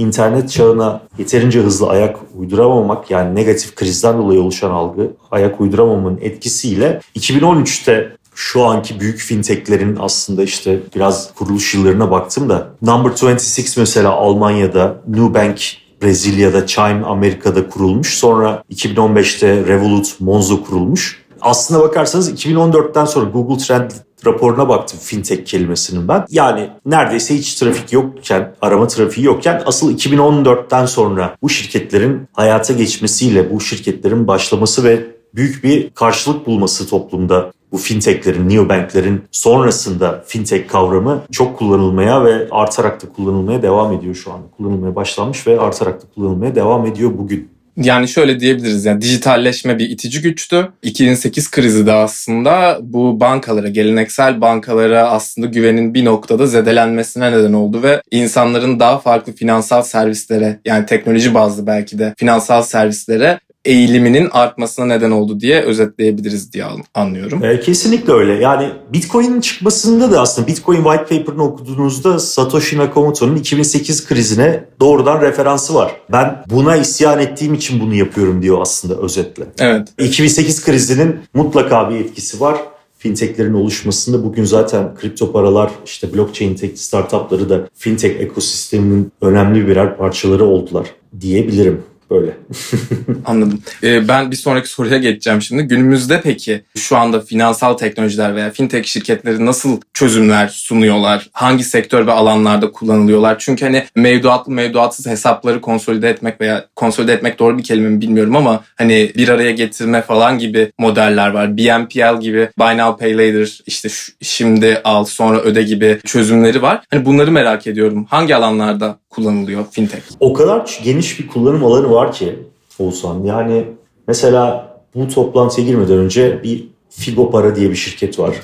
internet 0.00 0.50
çağına 0.50 1.00
yeterince 1.18 1.60
hızlı 1.60 1.88
ayak 1.88 2.16
uyduramamak 2.38 3.10
yani 3.10 3.34
negatif 3.34 3.74
krizden 3.74 4.18
dolayı 4.18 4.42
oluşan 4.42 4.70
algı 4.70 5.10
ayak 5.30 5.60
uyduramamanın 5.60 6.18
etkisiyle 6.20 7.00
2013'te 7.16 8.16
şu 8.34 8.64
anki 8.64 9.00
büyük 9.00 9.18
fintechlerin 9.18 9.96
aslında 10.00 10.42
işte 10.42 10.80
biraz 10.94 11.34
kuruluş 11.34 11.74
yıllarına 11.74 12.10
baktım 12.10 12.48
da 12.48 12.68
Number 12.82 13.10
26 13.10 13.80
mesela 13.80 14.10
Almanya'da, 14.10 15.02
Nubank 15.08 15.60
Brezilya'da, 16.02 16.66
Chime 16.66 17.04
Amerika'da 17.04 17.68
kurulmuş. 17.68 18.18
Sonra 18.18 18.62
2015'te 18.72 19.66
Revolut, 19.66 20.20
Monzo 20.20 20.64
kurulmuş. 20.64 21.22
Aslına 21.40 21.80
bakarsanız 21.80 22.44
2014'ten 22.44 23.04
sonra 23.04 23.30
Google 23.30 23.64
Trend 23.64 23.90
raporuna 24.26 24.68
baktım 24.68 24.98
fintech 25.02 25.44
kelimesinin 25.44 26.08
ben. 26.08 26.24
Yani 26.30 26.70
neredeyse 26.86 27.34
hiç 27.34 27.54
trafik 27.54 27.92
yokken, 27.92 28.54
arama 28.62 28.86
trafiği 28.86 29.26
yokken 29.26 29.62
asıl 29.66 29.96
2014'ten 29.96 30.86
sonra 30.86 31.36
bu 31.42 31.48
şirketlerin 31.48 32.28
hayata 32.32 32.72
geçmesiyle 32.72 33.50
bu 33.50 33.60
şirketlerin 33.60 34.26
başlaması 34.26 34.84
ve 34.84 35.06
büyük 35.34 35.64
bir 35.64 35.90
karşılık 35.90 36.46
bulması 36.46 36.88
toplumda 36.88 37.52
bu 37.72 37.78
fintechlerin, 37.78 38.48
neobanklerin 38.48 39.22
sonrasında 39.30 40.24
fintech 40.26 40.68
kavramı 40.68 41.22
çok 41.32 41.58
kullanılmaya 41.58 42.24
ve 42.24 42.48
artarak 42.50 43.02
da 43.02 43.12
kullanılmaya 43.12 43.62
devam 43.62 43.92
ediyor 43.92 44.14
şu 44.14 44.32
anda. 44.32 44.46
Kullanılmaya 44.56 44.96
başlanmış 44.96 45.46
ve 45.46 45.60
artarak 45.60 46.02
da 46.02 46.06
kullanılmaya 46.14 46.54
devam 46.54 46.86
ediyor 46.86 47.10
bugün. 47.18 47.59
Yani 47.76 48.08
şöyle 48.08 48.40
diyebiliriz 48.40 48.84
yani 48.84 49.00
dijitalleşme 49.00 49.78
bir 49.78 49.90
itici 49.90 50.22
güçtü. 50.22 50.68
2008 50.82 51.50
krizi 51.50 51.86
de 51.86 51.92
aslında 51.92 52.78
bu 52.82 53.20
bankalara, 53.20 53.68
geleneksel 53.68 54.40
bankalara 54.40 55.10
aslında 55.10 55.46
güvenin 55.46 55.94
bir 55.94 56.04
noktada 56.04 56.46
zedelenmesine 56.46 57.32
neden 57.32 57.52
oldu 57.52 57.82
ve 57.82 58.02
insanların 58.10 58.80
daha 58.80 58.98
farklı 58.98 59.32
finansal 59.32 59.82
servislere 59.82 60.60
yani 60.64 60.86
teknoloji 60.86 61.34
bazlı 61.34 61.66
belki 61.66 61.98
de 61.98 62.14
finansal 62.18 62.62
servislere 62.62 63.40
eğiliminin 63.64 64.28
artmasına 64.32 64.86
neden 64.86 65.10
oldu 65.10 65.40
diye 65.40 65.62
özetleyebiliriz 65.62 66.52
diye 66.52 66.64
anlıyorum. 66.94 67.44
E, 67.44 67.60
kesinlikle 67.60 68.12
öyle. 68.12 68.32
Yani 68.32 68.68
Bitcoin'in 68.92 69.40
çıkmasında 69.40 70.12
da 70.12 70.20
aslında 70.20 70.48
Bitcoin 70.48 70.82
white 70.82 71.18
paper'ını 71.18 71.44
okuduğunuzda 71.44 72.18
Satoshi 72.18 72.78
Nakamoto'nun 72.78 73.36
2008 73.36 74.06
krizine 74.06 74.64
doğrudan 74.80 75.20
referansı 75.20 75.74
var. 75.74 75.92
Ben 76.12 76.44
buna 76.50 76.76
isyan 76.76 77.18
ettiğim 77.18 77.54
için 77.54 77.80
bunu 77.80 77.94
yapıyorum 77.94 78.42
diyor 78.42 78.58
aslında 78.60 78.94
özetle. 78.94 79.44
Evet. 79.58 79.88
2008 79.98 80.64
krizinin 80.64 81.16
mutlaka 81.34 81.90
bir 81.90 81.96
etkisi 81.96 82.40
var 82.40 82.56
fintechlerin 83.00 83.54
oluşmasında 83.54 84.24
bugün 84.24 84.44
zaten 84.44 84.94
kripto 84.94 85.32
paralar 85.32 85.70
işte 85.84 86.14
blockchain 86.14 86.54
tech 86.54 86.76
startupları 86.76 87.50
da 87.50 87.68
fintech 87.74 88.20
ekosisteminin 88.20 89.12
önemli 89.20 89.66
birer 89.66 89.96
parçaları 89.96 90.44
oldular 90.44 90.86
diyebilirim. 91.20 91.82
Böyle. 92.10 92.36
Anladım. 93.24 93.62
Ee, 93.82 94.08
ben 94.08 94.30
bir 94.30 94.36
sonraki 94.36 94.68
soruya 94.68 94.98
geçeceğim 94.98 95.42
şimdi. 95.42 95.62
Günümüzde 95.62 96.20
peki 96.20 96.62
şu 96.76 96.96
anda 96.96 97.20
finansal 97.20 97.74
teknolojiler 97.74 98.36
veya 98.36 98.50
fintech 98.50 98.86
şirketleri 98.86 99.46
nasıl 99.46 99.80
çözümler 99.94 100.48
sunuyorlar? 100.48 101.30
Hangi 101.32 101.64
sektör 101.64 102.06
ve 102.06 102.12
alanlarda 102.12 102.72
kullanılıyorlar? 102.72 103.36
Çünkü 103.38 103.64
hani 103.64 103.84
mevduatlı 103.96 104.52
mevduatsız 104.52 105.06
hesapları 105.06 105.60
konsolide 105.60 106.08
etmek 106.08 106.40
veya 106.40 106.64
konsolide 106.76 107.12
etmek 107.12 107.38
doğru 107.38 107.58
bir 107.58 107.62
kelime 107.62 107.88
mi 107.88 108.00
bilmiyorum 108.00 108.36
ama 108.36 108.64
hani 108.76 109.12
bir 109.16 109.28
araya 109.28 109.50
getirme 109.50 110.02
falan 110.02 110.38
gibi 110.38 110.72
modeller 110.78 111.30
var. 111.30 111.56
BNPL 111.56 112.20
gibi 112.20 112.48
Buy 112.58 112.78
Now 112.78 113.04
Pay 113.04 113.12
Later 113.12 113.60
işte 113.66 113.88
şimdi 114.22 114.80
al 114.84 115.04
sonra 115.04 115.40
öde 115.40 115.62
gibi 115.62 115.98
çözümleri 116.04 116.62
var. 116.62 116.82
Hani 116.90 117.04
bunları 117.04 117.30
merak 117.30 117.66
ediyorum. 117.66 118.06
Hangi 118.10 118.36
alanlarda 118.36 118.98
kullanılıyor 119.10 119.64
fintech? 119.70 120.02
O 120.20 120.32
kadar 120.32 120.80
geniş 120.84 121.20
bir 121.20 121.26
kullanım 121.26 121.64
alanı 121.64 121.90
var 121.90 121.99
ki 122.08 122.38
Oğuzhan. 122.78 123.24
Yani 123.24 123.64
mesela 124.08 124.70
bu 124.94 125.08
toplantıya 125.08 125.66
girmeden 125.66 125.98
önce 125.98 126.42
bir 126.42 126.68
Figo 126.90 127.30
Para 127.30 127.56
diye 127.56 127.70
bir 127.70 127.76
şirket 127.76 128.18
var. 128.18 128.34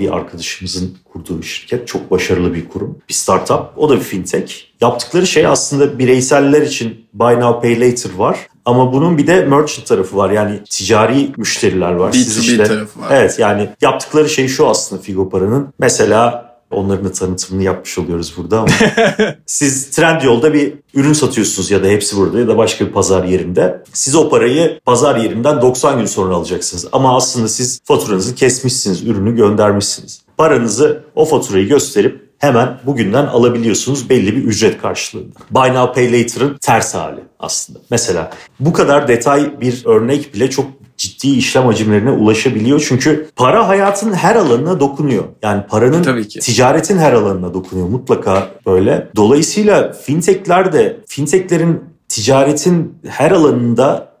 Bir 0.00 0.16
arkadaşımızın 0.16 0.96
kurduğu 1.12 1.38
bir 1.38 1.46
şirket. 1.46 1.88
Çok 1.88 2.10
başarılı 2.10 2.54
bir 2.54 2.68
kurum. 2.68 2.98
Bir 3.08 3.14
startup. 3.14 3.62
O 3.76 3.88
da 3.88 3.96
bir 3.96 4.00
fintech. 4.00 4.54
Yaptıkları 4.80 5.26
şey 5.26 5.46
aslında 5.46 5.98
bireyseller 5.98 6.62
için 6.62 7.06
Buy 7.12 7.40
Now 7.40 7.60
Pay 7.60 7.80
Later 7.80 8.14
var. 8.16 8.46
Ama 8.64 8.92
bunun 8.92 9.18
bir 9.18 9.26
de 9.26 9.44
merchant 9.44 9.86
tarafı 9.86 10.16
var. 10.16 10.30
Yani 10.30 10.64
ticari 10.70 11.30
müşteriler 11.36 11.92
var. 11.92 12.12
B2B 12.12 12.40
işte, 12.40 12.64
tarafı 12.64 13.00
var. 13.00 13.06
Evet 13.10 13.38
yani 13.38 13.68
yaptıkları 13.80 14.28
şey 14.28 14.48
şu 14.48 14.68
aslında 14.68 15.02
Figo 15.02 15.28
Para'nın. 15.28 15.68
Mesela 15.78 16.51
Onların 16.72 17.04
da 17.04 17.12
tanıtımını 17.12 17.62
yapmış 17.62 17.98
oluyoruz 17.98 18.34
burada 18.36 18.60
ama 18.60 18.68
siz 19.46 19.90
Trendyol'da 19.90 20.54
bir 20.54 20.74
ürün 20.94 21.12
satıyorsunuz 21.12 21.70
ya 21.70 21.82
da 21.82 21.86
hepsi 21.86 22.16
burada 22.16 22.40
ya 22.40 22.48
da 22.48 22.58
başka 22.58 22.86
bir 22.86 22.92
pazar 22.92 23.24
yerinde. 23.24 23.84
Siz 23.92 24.14
o 24.14 24.28
parayı 24.28 24.80
pazar 24.84 25.16
yerinden 25.16 25.62
90 25.62 25.98
gün 25.98 26.06
sonra 26.06 26.34
alacaksınız. 26.34 26.86
Ama 26.92 27.16
aslında 27.16 27.48
siz 27.48 27.80
faturanızı 27.84 28.34
kesmişsiniz, 28.34 29.02
ürünü 29.02 29.36
göndermişsiniz. 29.36 30.22
Paranızı 30.36 31.04
o 31.14 31.24
faturayı 31.24 31.68
gösterip 31.68 32.32
hemen 32.38 32.78
bugünden 32.86 33.26
alabiliyorsunuz 33.26 34.10
belli 34.10 34.36
bir 34.36 34.44
ücret 34.44 34.82
karşılığında. 34.82 35.38
Buy 35.50 35.74
Now 35.74 35.92
Pay 35.94 36.12
Later'ın 36.12 36.58
ters 36.58 36.94
hali 36.94 37.20
aslında. 37.38 37.78
Mesela 37.90 38.30
bu 38.60 38.72
kadar 38.72 39.08
detay 39.08 39.60
bir 39.60 39.82
örnek 39.86 40.34
bile 40.34 40.50
çok 40.50 40.66
ciddi 41.02 41.28
işlem 41.28 41.66
hacimlerine 41.66 42.10
ulaşabiliyor. 42.10 42.84
Çünkü 42.88 43.28
para 43.36 43.68
hayatın 43.68 44.12
her 44.12 44.36
alanına 44.36 44.80
dokunuyor. 44.80 45.24
Yani 45.42 45.62
paranın 45.68 46.02
Tabii 46.02 46.28
ki. 46.28 46.40
ticaretin 46.40 46.98
her 46.98 47.12
alanına 47.12 47.54
dokunuyor 47.54 47.88
mutlaka 47.88 48.48
böyle. 48.66 49.08
Dolayısıyla 49.16 49.92
fintechler 49.92 50.72
de 50.72 51.00
fintechlerin 51.06 51.80
ticaretin 52.08 52.94
her 53.08 53.30
alanında 53.30 54.12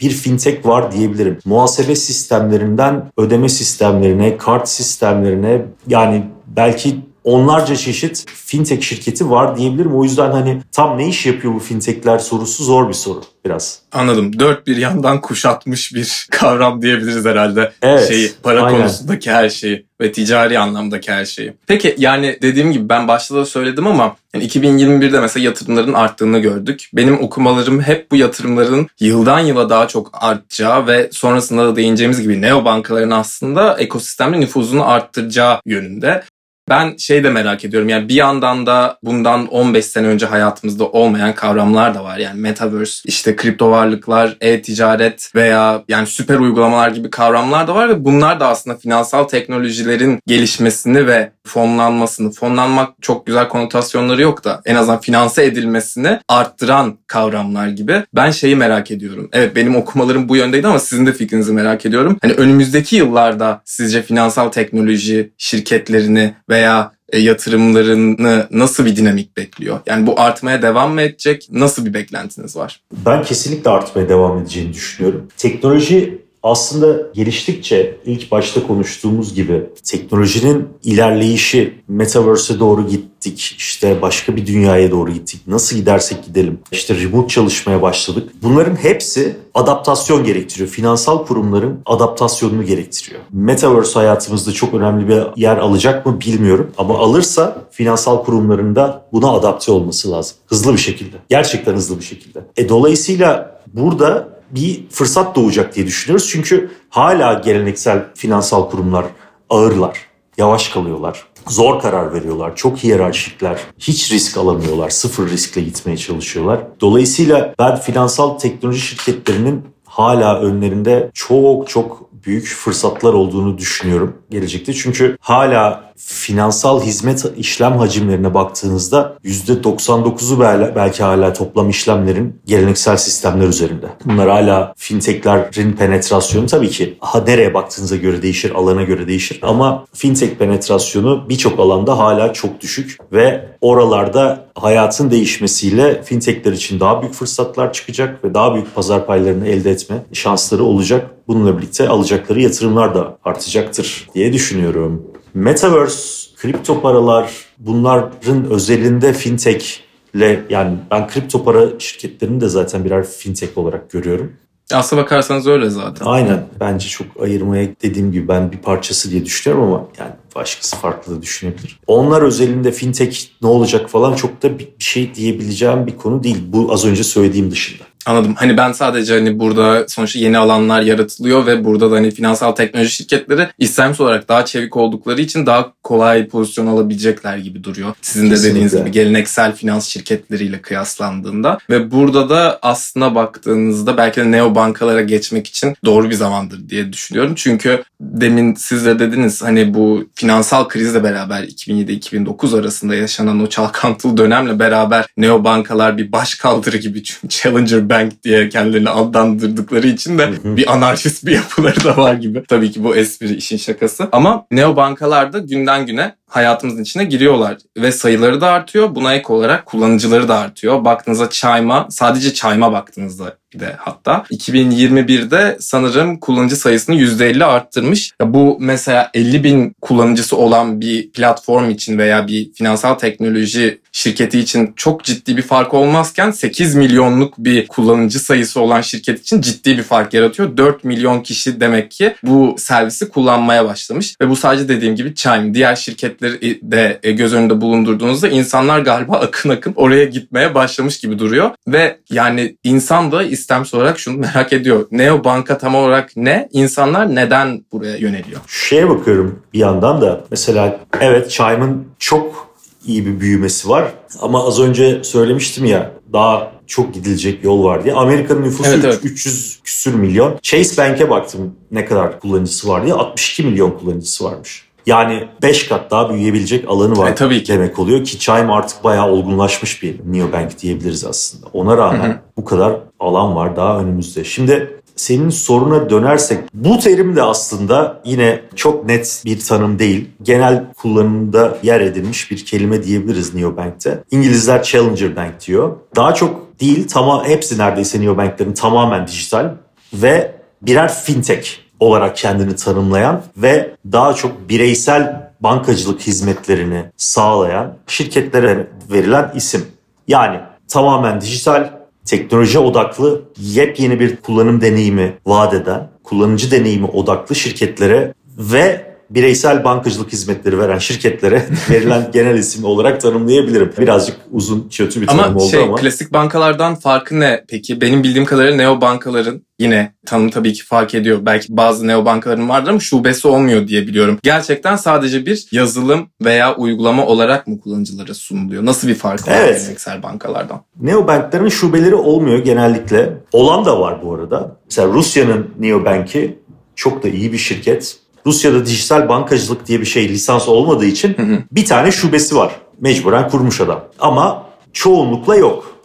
bir 0.00 0.10
fintech 0.10 0.66
var 0.66 0.92
diyebilirim. 0.92 1.38
Muhasebe 1.44 1.96
sistemlerinden 1.96 3.12
ödeme 3.16 3.48
sistemlerine, 3.48 4.36
kart 4.36 4.68
sistemlerine 4.68 5.62
yani 5.88 6.24
belki 6.46 6.96
onlarca 7.24 7.76
çeşit 7.76 8.24
fintech 8.34 8.82
şirketi 8.82 9.30
var 9.30 9.56
diyebilirim. 9.56 9.94
O 9.96 10.04
yüzden 10.04 10.30
hani 10.30 10.60
tam 10.72 10.98
ne 10.98 11.08
iş 11.08 11.26
yapıyor 11.26 11.54
bu 11.54 11.58
fintechler 11.58 12.18
sorusu 12.18 12.64
zor 12.64 12.88
bir 12.88 12.94
soru 12.94 13.22
biraz. 13.44 13.78
Anladım. 13.92 14.38
Dört 14.38 14.66
bir 14.66 14.76
yandan 14.76 15.20
kuşatmış 15.20 15.94
bir 15.94 16.26
kavram 16.30 16.82
diyebiliriz 16.82 17.24
herhalde. 17.24 17.72
Evet. 17.82 18.08
Şeyi, 18.08 18.30
para 18.42 18.62
aynen. 18.62 18.78
konusundaki 18.78 19.30
her 19.30 19.48
şeyi 19.48 19.86
ve 20.00 20.12
ticari 20.12 20.58
anlamdaki 20.58 21.12
her 21.12 21.24
şeyi. 21.24 21.52
Peki 21.66 21.94
yani 21.98 22.38
dediğim 22.42 22.72
gibi 22.72 22.88
ben 22.88 23.08
başta 23.08 23.34
da 23.34 23.46
söyledim 23.46 23.86
ama 23.86 24.16
yani 24.34 24.46
2021'de 24.46 25.20
mesela 25.20 25.44
yatırımların 25.44 25.92
arttığını 25.92 26.38
gördük. 26.38 26.90
Benim 26.92 27.20
okumalarım 27.20 27.80
hep 27.80 28.10
bu 28.10 28.16
yatırımların 28.16 28.88
yıldan 29.00 29.40
yıla 29.40 29.70
daha 29.70 29.88
çok 29.88 30.10
artacağı 30.12 30.86
ve 30.86 31.08
sonrasında 31.12 31.66
da 31.66 31.76
değineceğimiz 31.76 32.22
gibi 32.22 32.42
neobankaların 32.42 33.10
aslında 33.10 33.76
ekosistemde 33.78 34.40
nüfuzunu 34.40 34.88
arttıracağı 34.88 35.60
yönünde. 35.66 36.22
Ben 36.68 36.96
şey 36.96 37.24
de 37.24 37.30
merak 37.30 37.64
ediyorum 37.64 37.88
yani 37.88 38.08
bir 38.08 38.14
yandan 38.14 38.66
da 38.66 38.98
bundan 39.02 39.46
15 39.46 39.84
sene 39.84 40.06
önce 40.06 40.26
hayatımızda 40.26 40.86
olmayan 40.86 41.34
kavramlar 41.34 41.94
da 41.94 42.04
var. 42.04 42.18
Yani 42.18 42.40
metaverse, 42.40 43.02
işte 43.04 43.36
kripto 43.36 43.70
varlıklar, 43.70 44.36
e-ticaret 44.40 45.30
veya 45.34 45.84
yani 45.88 46.06
süper 46.06 46.38
uygulamalar 46.38 46.90
gibi 46.90 47.10
kavramlar 47.10 47.68
da 47.68 47.74
var 47.74 47.88
ve 47.88 48.04
bunlar 48.04 48.40
da 48.40 48.48
aslında 48.48 48.76
finansal 48.76 49.24
teknolojilerin 49.24 50.20
gelişmesini 50.26 51.06
ve 51.06 51.32
fonlanmasını, 51.46 52.30
fonlanmak 52.30 52.94
çok 53.00 53.26
güzel 53.26 53.48
konotasyonları 53.48 54.22
yok 54.22 54.44
da 54.44 54.60
en 54.64 54.74
azından 54.74 55.00
finanse 55.00 55.44
edilmesini 55.44 56.18
arttıran 56.28 56.98
kavramlar 57.06 57.68
gibi. 57.68 58.02
Ben 58.14 58.30
şeyi 58.30 58.56
merak 58.56 58.90
ediyorum. 58.90 59.28
Evet 59.32 59.56
benim 59.56 59.76
okumalarım 59.76 60.28
bu 60.28 60.36
yöndeydi 60.36 60.66
ama 60.66 60.78
sizin 60.78 61.06
de 61.06 61.12
fikrinizi 61.12 61.52
merak 61.52 61.86
ediyorum. 61.86 62.18
Hani 62.22 62.32
önümüzdeki 62.32 62.96
yıllarda 62.96 63.62
sizce 63.64 64.02
finansal 64.02 64.48
teknoloji 64.48 65.32
şirketlerini 65.38 66.34
veya 66.54 66.92
e, 67.08 67.18
yatırımlarını 67.18 68.46
nasıl 68.50 68.84
bir 68.84 68.96
dinamik 68.96 69.36
bekliyor? 69.36 69.80
Yani 69.86 70.06
bu 70.06 70.20
artmaya 70.20 70.62
devam 70.62 70.94
mı 70.94 71.02
edecek? 71.02 71.48
Nasıl 71.50 71.86
bir 71.86 71.94
beklentiniz 71.94 72.56
var? 72.56 72.80
Ben 73.06 73.22
kesinlikle 73.22 73.70
artmaya 73.70 74.08
devam 74.08 74.38
edeceğini 74.38 74.72
düşünüyorum. 74.72 75.28
Teknoloji 75.36 76.23
aslında 76.44 77.02
geliştikçe 77.14 77.96
ilk 78.04 78.30
başta 78.30 78.66
konuştuğumuz 78.66 79.34
gibi 79.34 79.62
teknolojinin 79.84 80.68
ilerleyişi 80.82 81.74
metaverse'e 81.88 82.58
doğru 82.58 82.86
gittik. 82.88 83.54
işte 83.58 84.02
başka 84.02 84.36
bir 84.36 84.46
dünyaya 84.46 84.90
doğru 84.90 85.12
gittik. 85.12 85.40
Nasıl 85.46 85.76
gidersek 85.76 86.24
gidelim. 86.24 86.58
İşte 86.72 86.96
remote 86.96 87.28
çalışmaya 87.28 87.82
başladık. 87.82 88.30
Bunların 88.42 88.76
hepsi 88.76 89.36
adaptasyon 89.54 90.24
gerektiriyor. 90.24 90.68
Finansal 90.68 91.26
kurumların 91.26 91.80
adaptasyonunu 91.86 92.64
gerektiriyor. 92.64 93.20
Metaverse 93.32 93.98
hayatımızda 93.98 94.52
çok 94.52 94.74
önemli 94.74 95.08
bir 95.08 95.22
yer 95.36 95.56
alacak 95.56 96.06
mı 96.06 96.20
bilmiyorum. 96.20 96.70
Ama 96.78 96.98
alırsa 96.98 97.56
finansal 97.70 98.24
kurumlarında 98.24 99.06
buna 99.12 99.30
adapte 99.30 99.72
olması 99.72 100.10
lazım. 100.10 100.36
Hızlı 100.46 100.72
bir 100.72 100.78
şekilde. 100.78 101.16
Gerçekten 101.28 101.74
hızlı 101.74 101.98
bir 101.98 102.04
şekilde. 102.04 102.40
E 102.56 102.68
dolayısıyla 102.68 103.60
burada 103.74 104.33
bir 104.54 104.88
fırsat 104.90 105.36
doğacak 105.36 105.74
diye 105.74 105.86
düşünüyoruz. 105.86 106.28
Çünkü 106.30 106.70
hala 106.90 107.34
geleneksel 107.34 108.04
finansal 108.14 108.70
kurumlar 108.70 109.04
ağırlar, 109.50 109.98
yavaş 110.38 110.68
kalıyorlar, 110.68 111.24
zor 111.48 111.80
karar 111.80 112.14
veriyorlar, 112.14 112.56
çok 112.56 112.78
hiyerarşikler, 112.78 113.60
hiç 113.78 114.12
risk 114.12 114.36
alamıyorlar, 114.36 114.90
sıfır 114.90 115.30
riskle 115.30 115.60
gitmeye 115.60 115.96
çalışıyorlar. 115.96 116.60
Dolayısıyla 116.80 117.54
ben 117.58 117.76
finansal 117.76 118.38
teknoloji 118.38 118.80
şirketlerinin 118.80 119.62
hala 119.84 120.40
önlerinde 120.40 121.10
çok 121.14 121.68
çok 121.68 122.12
büyük 122.12 122.46
fırsatlar 122.46 123.12
olduğunu 123.12 123.58
düşünüyorum 123.58 124.16
gelecekte. 124.30 124.72
Çünkü 124.72 125.16
hala 125.20 125.93
finansal 125.96 126.80
hizmet 126.80 127.24
işlem 127.36 127.72
hacimlerine 127.72 128.34
baktığınızda 128.34 129.18
%99'u 129.24 130.40
belki 130.76 131.02
hala 131.02 131.32
toplam 131.32 131.70
işlemlerin 131.70 132.40
geleneksel 132.46 132.96
sistemler 132.96 133.48
üzerinde. 133.48 133.86
Bunlar 134.04 134.28
hala 134.28 134.74
fintechlerin 134.76 135.72
penetrasyonu 135.72 136.46
tabii 136.46 136.70
ki 136.70 136.96
ha 137.00 137.24
nereye 137.26 137.54
baktığınıza 137.54 137.96
göre 137.96 138.22
değişir, 138.22 138.50
alana 138.54 138.82
göre 138.82 139.08
değişir 139.08 139.40
ama 139.42 139.86
fintech 139.94 140.34
penetrasyonu 140.38 141.26
birçok 141.28 141.60
alanda 141.60 141.98
hala 141.98 142.32
çok 142.32 142.60
düşük 142.60 142.98
ve 143.12 143.48
oralarda 143.60 144.46
hayatın 144.54 145.10
değişmesiyle 145.10 146.02
fintechler 146.02 146.52
için 146.52 146.80
daha 146.80 147.02
büyük 147.02 147.14
fırsatlar 147.14 147.72
çıkacak 147.72 148.24
ve 148.24 148.34
daha 148.34 148.54
büyük 148.54 148.74
pazar 148.74 149.06
paylarını 149.06 149.48
elde 149.48 149.70
etme 149.70 149.96
şansları 150.12 150.64
olacak. 150.64 151.10
Bununla 151.28 151.58
birlikte 151.58 151.88
alacakları 151.88 152.40
yatırımlar 152.40 152.94
da 152.94 153.18
artacaktır 153.24 154.08
diye 154.14 154.32
düşünüyorum. 154.32 155.13
Metaverse, 155.34 156.30
kripto 156.36 156.80
paralar 156.80 157.32
bunların 157.58 158.50
özelinde 158.50 159.12
fintech 159.12 159.66
ile 160.14 160.44
yani 160.50 160.76
ben 160.90 161.08
kripto 161.08 161.44
para 161.44 161.78
şirketlerini 161.78 162.40
de 162.40 162.48
zaten 162.48 162.84
birer 162.84 163.06
fintech 163.06 163.58
olarak 163.58 163.90
görüyorum. 163.90 164.32
Aslına 164.72 165.02
bakarsanız 165.02 165.46
öyle 165.46 165.70
zaten. 165.70 166.06
Aynen. 166.06 166.46
Bence 166.60 166.88
çok 166.88 167.06
ayırmaya 167.22 167.68
dediğim 167.82 168.12
gibi 168.12 168.28
ben 168.28 168.52
bir 168.52 168.58
parçası 168.58 169.10
diye 169.10 169.24
düşünüyorum 169.24 169.68
ama 169.68 169.86
yani 169.98 170.10
başkası 170.34 170.76
farklı 170.76 171.16
da 171.16 171.22
düşünebilir. 171.22 171.80
Onlar 171.86 172.22
özelinde 172.22 172.72
fintech 172.72 173.18
ne 173.42 173.48
olacak 173.48 173.90
falan 173.90 174.14
çok 174.14 174.42
da 174.42 174.58
bir 174.58 174.68
şey 174.78 175.14
diyebileceğim 175.14 175.86
bir 175.86 175.96
konu 175.96 176.22
değil. 176.22 176.38
Bu 176.46 176.72
az 176.72 176.84
önce 176.84 177.04
söylediğim 177.04 177.50
dışında. 177.50 177.84
Anladım. 178.06 178.34
Hani 178.36 178.56
ben 178.56 178.72
sadece 178.72 179.14
hani 179.14 179.38
burada 179.38 179.88
sonuçta 179.88 180.18
yeni 180.18 180.38
alanlar 180.38 180.82
yaratılıyor 180.82 181.46
ve 181.46 181.64
burada 181.64 181.90
da 181.90 181.94
hani 181.94 182.10
finansal 182.10 182.52
teknoloji 182.52 182.90
şirketleri 182.90 183.48
istemsiz 183.58 184.00
olarak 184.00 184.28
daha 184.28 184.44
çevik 184.44 184.76
oldukları 184.76 185.20
için 185.20 185.46
daha 185.46 185.72
kolay 185.82 186.28
pozisyon 186.28 186.66
alabilecekler 186.66 187.38
gibi 187.38 187.64
duruyor. 187.64 187.94
Sizin 188.02 188.30
de 188.30 188.42
dediğiniz 188.42 188.76
gibi 188.76 188.90
geleneksel 188.90 189.54
finans 189.56 189.88
şirketleriyle 189.88 190.62
kıyaslandığında 190.62 191.58
ve 191.70 191.90
burada 191.90 192.28
da 192.28 192.58
aslına 192.62 193.14
baktığınızda 193.14 193.96
belki 193.96 194.20
de 194.20 194.30
neo 194.30 194.54
bankalara 194.54 195.00
geçmek 195.00 195.46
için 195.46 195.76
doğru 195.84 196.10
bir 196.10 196.14
zamandır 196.14 196.68
diye 196.68 196.92
düşünüyorum. 196.92 197.32
Çünkü 197.36 197.84
demin 198.00 198.54
siz 198.54 198.86
de 198.86 198.98
dediniz 198.98 199.42
hani 199.42 199.74
bu 199.74 200.08
finansal 200.14 200.68
krizle 200.68 201.04
beraber 201.04 201.42
2007-2009 201.42 202.60
arasında 202.60 202.94
yaşanan 202.94 203.40
o 203.40 203.46
çalkantılı 203.46 204.16
dönemle 204.16 204.58
beraber 204.58 205.06
neo 205.16 205.44
bankalar 205.44 205.98
bir 205.98 206.12
baş 206.12 206.34
kaldırı 206.34 206.76
gibi 206.76 207.02
Challenger 207.28 207.88
Bank 207.94 208.24
diye 208.24 208.48
kendilerini 208.48 208.90
adlandırdıkları 208.90 209.86
için 209.86 210.18
de 210.18 210.30
bir 210.44 210.72
anarşist 210.72 211.26
bir 211.26 211.32
yapıları 211.32 211.84
da 211.84 211.96
var 211.96 212.14
gibi. 212.14 212.44
Tabii 212.48 212.70
ki 212.70 212.84
bu 212.84 212.96
espri 212.96 213.34
işin 213.34 213.56
şakası. 213.56 214.08
Ama 214.12 214.46
neobankalar 214.50 215.32
da 215.32 215.38
günden 215.38 215.86
güne 215.86 216.14
hayatımızın 216.28 216.82
içine 216.82 217.04
giriyorlar 217.04 217.56
ve 217.76 217.92
sayıları 217.92 218.40
da 218.40 218.50
artıyor. 218.50 218.94
Buna 218.94 219.14
ek 219.14 219.32
olarak 219.32 219.66
kullanıcıları 219.66 220.28
da 220.28 220.38
artıyor. 220.38 220.84
Baktığınızda 220.84 221.30
Chime 221.30 221.86
sadece 221.88 222.34
Chime'a 222.34 222.72
baktığınızda 222.72 223.36
de 223.60 223.76
hatta 223.78 224.24
2021'de 224.30 225.56
sanırım 225.60 226.20
kullanıcı 226.20 226.56
sayısını 226.56 226.96
%50 226.96 227.44
arttırmış. 227.44 228.12
Ya 228.20 228.34
bu 228.34 228.56
mesela 228.60 229.10
50 229.14 229.44
bin 229.44 229.76
kullanıcısı 229.80 230.36
olan 230.36 230.80
bir 230.80 231.10
platform 231.10 231.70
için 231.70 231.98
veya 231.98 232.28
bir 232.28 232.52
finansal 232.52 232.94
teknoloji 232.94 233.80
şirketi 233.92 234.38
için 234.38 234.72
çok 234.76 235.04
ciddi 235.04 235.36
bir 235.36 235.42
fark 235.42 235.74
olmazken 235.74 236.30
8 236.30 236.74
milyonluk 236.74 237.38
bir 237.38 237.66
kullanıcı 237.66 238.20
sayısı 238.20 238.60
olan 238.60 238.80
şirket 238.80 239.20
için 239.20 239.40
ciddi 239.40 239.78
bir 239.78 239.82
fark 239.82 240.14
yaratıyor. 240.14 240.56
4 240.56 240.84
milyon 240.84 241.20
kişi 241.20 241.60
demek 241.60 241.90
ki 241.90 242.14
bu 242.22 242.54
servisi 242.58 243.08
kullanmaya 243.08 243.64
başlamış 243.64 244.14
ve 244.20 244.28
bu 244.28 244.36
sadece 244.36 244.68
dediğim 244.68 244.96
gibi 244.96 245.14
Chime. 245.14 245.54
Diğer 245.54 245.76
şirketleri 245.76 246.60
de 246.62 247.00
göz 247.12 247.34
önünde 247.34 247.60
bulundurduğunuzda 247.60 248.28
insanlar 248.28 248.78
galiba 248.78 249.16
akın 249.20 249.50
akın 249.50 249.72
oraya 249.76 250.04
gitmeye 250.04 250.54
başlamış 250.54 251.00
gibi 251.00 251.18
duruyor 251.18 251.50
ve 251.68 251.98
yani 252.10 252.56
insan 252.64 253.12
da 253.12 253.22
istemsiz 253.44 253.74
olarak 253.74 253.98
şunu 253.98 254.18
merak 254.18 254.52
ediyor. 254.52 254.86
Neo 254.90 255.24
banka 255.24 255.58
tam 255.58 255.74
olarak 255.74 256.10
ne? 256.16 256.48
İnsanlar 256.52 257.14
neden 257.14 257.64
buraya 257.72 257.96
yöneliyor? 257.96 258.40
Şeye 258.48 258.88
bakıyorum 258.88 259.42
bir 259.52 259.58
yandan 259.58 260.00
da 260.00 260.24
mesela 260.30 260.80
evet 261.00 261.30
Chime'ın 261.30 261.86
çok 261.98 262.48
iyi 262.86 263.06
bir 263.06 263.20
büyümesi 263.20 263.68
var. 263.68 263.84
Ama 264.20 264.46
az 264.46 264.60
önce 264.60 265.04
söylemiştim 265.04 265.64
ya 265.64 265.90
daha 266.12 266.52
çok 266.66 266.94
gidilecek 266.94 267.44
yol 267.44 267.64
var 267.64 267.84
diye. 267.84 267.94
Amerika'nın 267.94 268.42
nüfusu 268.42 268.70
evet, 268.70 268.84
evet. 268.84 268.98
300 269.02 269.60
küsür 269.64 269.94
milyon. 269.94 270.38
Chase 270.42 270.82
Bank'e 270.82 271.10
baktım 271.10 271.54
ne 271.70 271.84
kadar 271.84 272.20
kullanıcısı 272.20 272.68
var 272.68 272.84
diye 272.84 272.94
62 272.94 273.42
milyon 273.42 273.70
kullanıcısı 273.70 274.24
varmış. 274.24 274.68
Yani 274.86 275.28
5 275.42 275.68
kat 275.68 275.90
daha 275.90 276.10
büyüyebilecek 276.10 276.68
alanı 276.68 276.96
var 276.96 277.10
e, 277.10 277.14
tabii 277.14 277.42
ki. 277.42 277.52
demek 277.52 277.78
oluyor 277.78 278.04
ki 278.04 278.18
Chime 278.18 278.52
artık 278.52 278.84
bayağı 278.84 279.10
olgunlaşmış 279.10 279.82
bir 279.82 280.00
neobank 280.06 280.58
diyebiliriz 280.62 281.04
aslında. 281.04 281.46
Ona 281.52 281.76
rağmen 281.76 282.08
hı 282.08 282.12
hı. 282.12 282.18
bu 282.36 282.44
kadar 282.44 282.76
alan 283.00 283.36
var 283.36 283.56
daha 283.56 283.78
önümüzde. 283.78 284.24
Şimdi 284.24 284.80
senin 284.96 285.30
soruna 285.30 285.90
dönersek 285.90 286.38
bu 286.54 286.78
terim 286.78 287.16
de 287.16 287.22
aslında 287.22 288.00
yine 288.04 288.40
çok 288.56 288.86
net 288.86 289.22
bir 289.24 289.40
tanım 289.40 289.78
değil. 289.78 290.08
Genel 290.22 290.64
kullanımda 290.76 291.58
yer 291.62 291.80
edilmiş 291.80 292.30
bir 292.30 292.44
kelime 292.44 292.82
diyebiliriz 292.82 293.34
neobank'te. 293.34 294.04
İngilizler 294.10 294.62
Challenger 294.62 295.16
Bank 295.16 295.46
diyor. 295.46 295.76
Daha 295.96 296.14
çok 296.14 296.60
değil, 296.60 296.88
tamam 296.88 297.24
hepsi 297.24 297.58
neredeyse 297.58 298.00
neobanklerin 298.00 298.52
tamamen 298.52 299.06
dijital 299.06 299.50
ve 299.94 300.34
birer 300.62 300.94
fintech 300.94 301.63
olarak 301.80 302.16
kendini 302.16 302.56
tanımlayan 302.56 303.22
ve 303.36 303.76
daha 303.92 304.14
çok 304.14 304.48
bireysel 304.48 305.30
bankacılık 305.40 306.00
hizmetlerini 306.00 306.84
sağlayan 306.96 307.74
şirketlere 307.86 308.66
verilen 308.92 309.32
isim. 309.34 309.66
Yani 310.08 310.40
tamamen 310.68 311.20
dijital, 311.20 311.70
teknoloji 312.04 312.58
odaklı, 312.58 313.22
yepyeni 313.38 314.00
bir 314.00 314.16
kullanım 314.16 314.60
deneyimi 314.60 315.14
vaat 315.26 315.54
eden, 315.54 315.88
kullanıcı 316.04 316.50
deneyimi 316.50 316.86
odaklı 316.86 317.34
şirketlere 317.34 318.14
ve 318.38 318.93
bireysel 319.14 319.64
bankacılık 319.64 320.12
hizmetleri 320.12 320.58
veren 320.58 320.78
şirketlere 320.78 321.46
verilen 321.70 322.10
genel 322.12 322.38
isim 322.38 322.64
olarak 322.64 323.00
tanımlayabilirim. 323.00 323.72
Birazcık 323.78 324.16
uzun, 324.32 324.68
kötü 324.70 325.00
bir 325.00 325.06
tanım 325.06 325.24
ama 325.24 325.40
oldu 325.40 325.50
şey, 325.50 325.62
ama. 325.62 325.76
Klasik 325.76 326.12
bankalardan 326.12 326.74
farkı 326.74 327.20
ne 327.20 327.44
peki? 327.48 327.80
Benim 327.80 328.02
bildiğim 328.02 328.24
kadarıyla 328.24 328.56
neo 328.56 328.80
bankaların 328.80 329.42
yine 329.58 329.94
tanım 330.06 330.30
tabii 330.30 330.52
ki 330.52 330.64
fark 330.64 330.94
ediyor. 330.94 331.18
Belki 331.26 331.56
bazı 331.56 331.86
neo 331.86 332.04
bankaların 332.04 332.48
vardır 332.48 332.70
ama 332.70 332.80
şubesi 332.80 333.28
olmuyor 333.28 333.68
diye 333.68 333.86
biliyorum. 333.86 334.18
Gerçekten 334.22 334.76
sadece 334.76 335.26
bir 335.26 335.46
yazılım 335.52 336.08
veya 336.24 336.56
uygulama 336.56 337.06
olarak 337.06 337.46
mı 337.46 337.60
kullanıcılara 337.60 338.14
sunuluyor? 338.14 338.64
Nasıl 338.64 338.88
bir 338.88 338.94
fark 338.94 339.28
var 339.28 339.34
Evet. 339.36 339.60
geleneksel 339.60 340.02
bankalardan? 340.02 340.60
Neobankların 340.80 341.48
şubeleri 341.48 341.94
olmuyor 341.94 342.38
genellikle. 342.38 343.12
Olan 343.32 343.64
da 343.64 343.80
var 343.80 344.02
bu 344.04 344.14
arada. 344.14 344.56
Mesela 344.64 344.88
Rusya'nın 344.88 345.50
Neobank'i 345.58 346.38
çok 346.76 347.02
da 347.02 347.08
iyi 347.08 347.32
bir 347.32 347.38
şirket. 347.38 348.03
Rusya'da 348.26 348.66
dijital 348.66 349.08
bankacılık 349.08 349.66
diye 349.66 349.80
bir 349.80 349.86
şey 349.86 350.08
lisans 350.08 350.48
olmadığı 350.48 350.86
için 350.86 351.16
bir 351.52 351.64
tane 351.64 351.92
şubesi 351.92 352.36
var. 352.36 352.56
Mecburen 352.80 353.28
kurmuş 353.28 353.60
adam. 353.60 353.84
Ama 353.98 354.46
çoğunlukla 354.72 355.36
yok. 355.36 355.76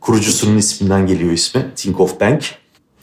Kurucusunun 0.00 0.58
isminden 0.58 1.06
geliyor 1.06 1.32
ismi. 1.32 1.66
Tinkoff 1.76 2.20
Bank. 2.20 2.44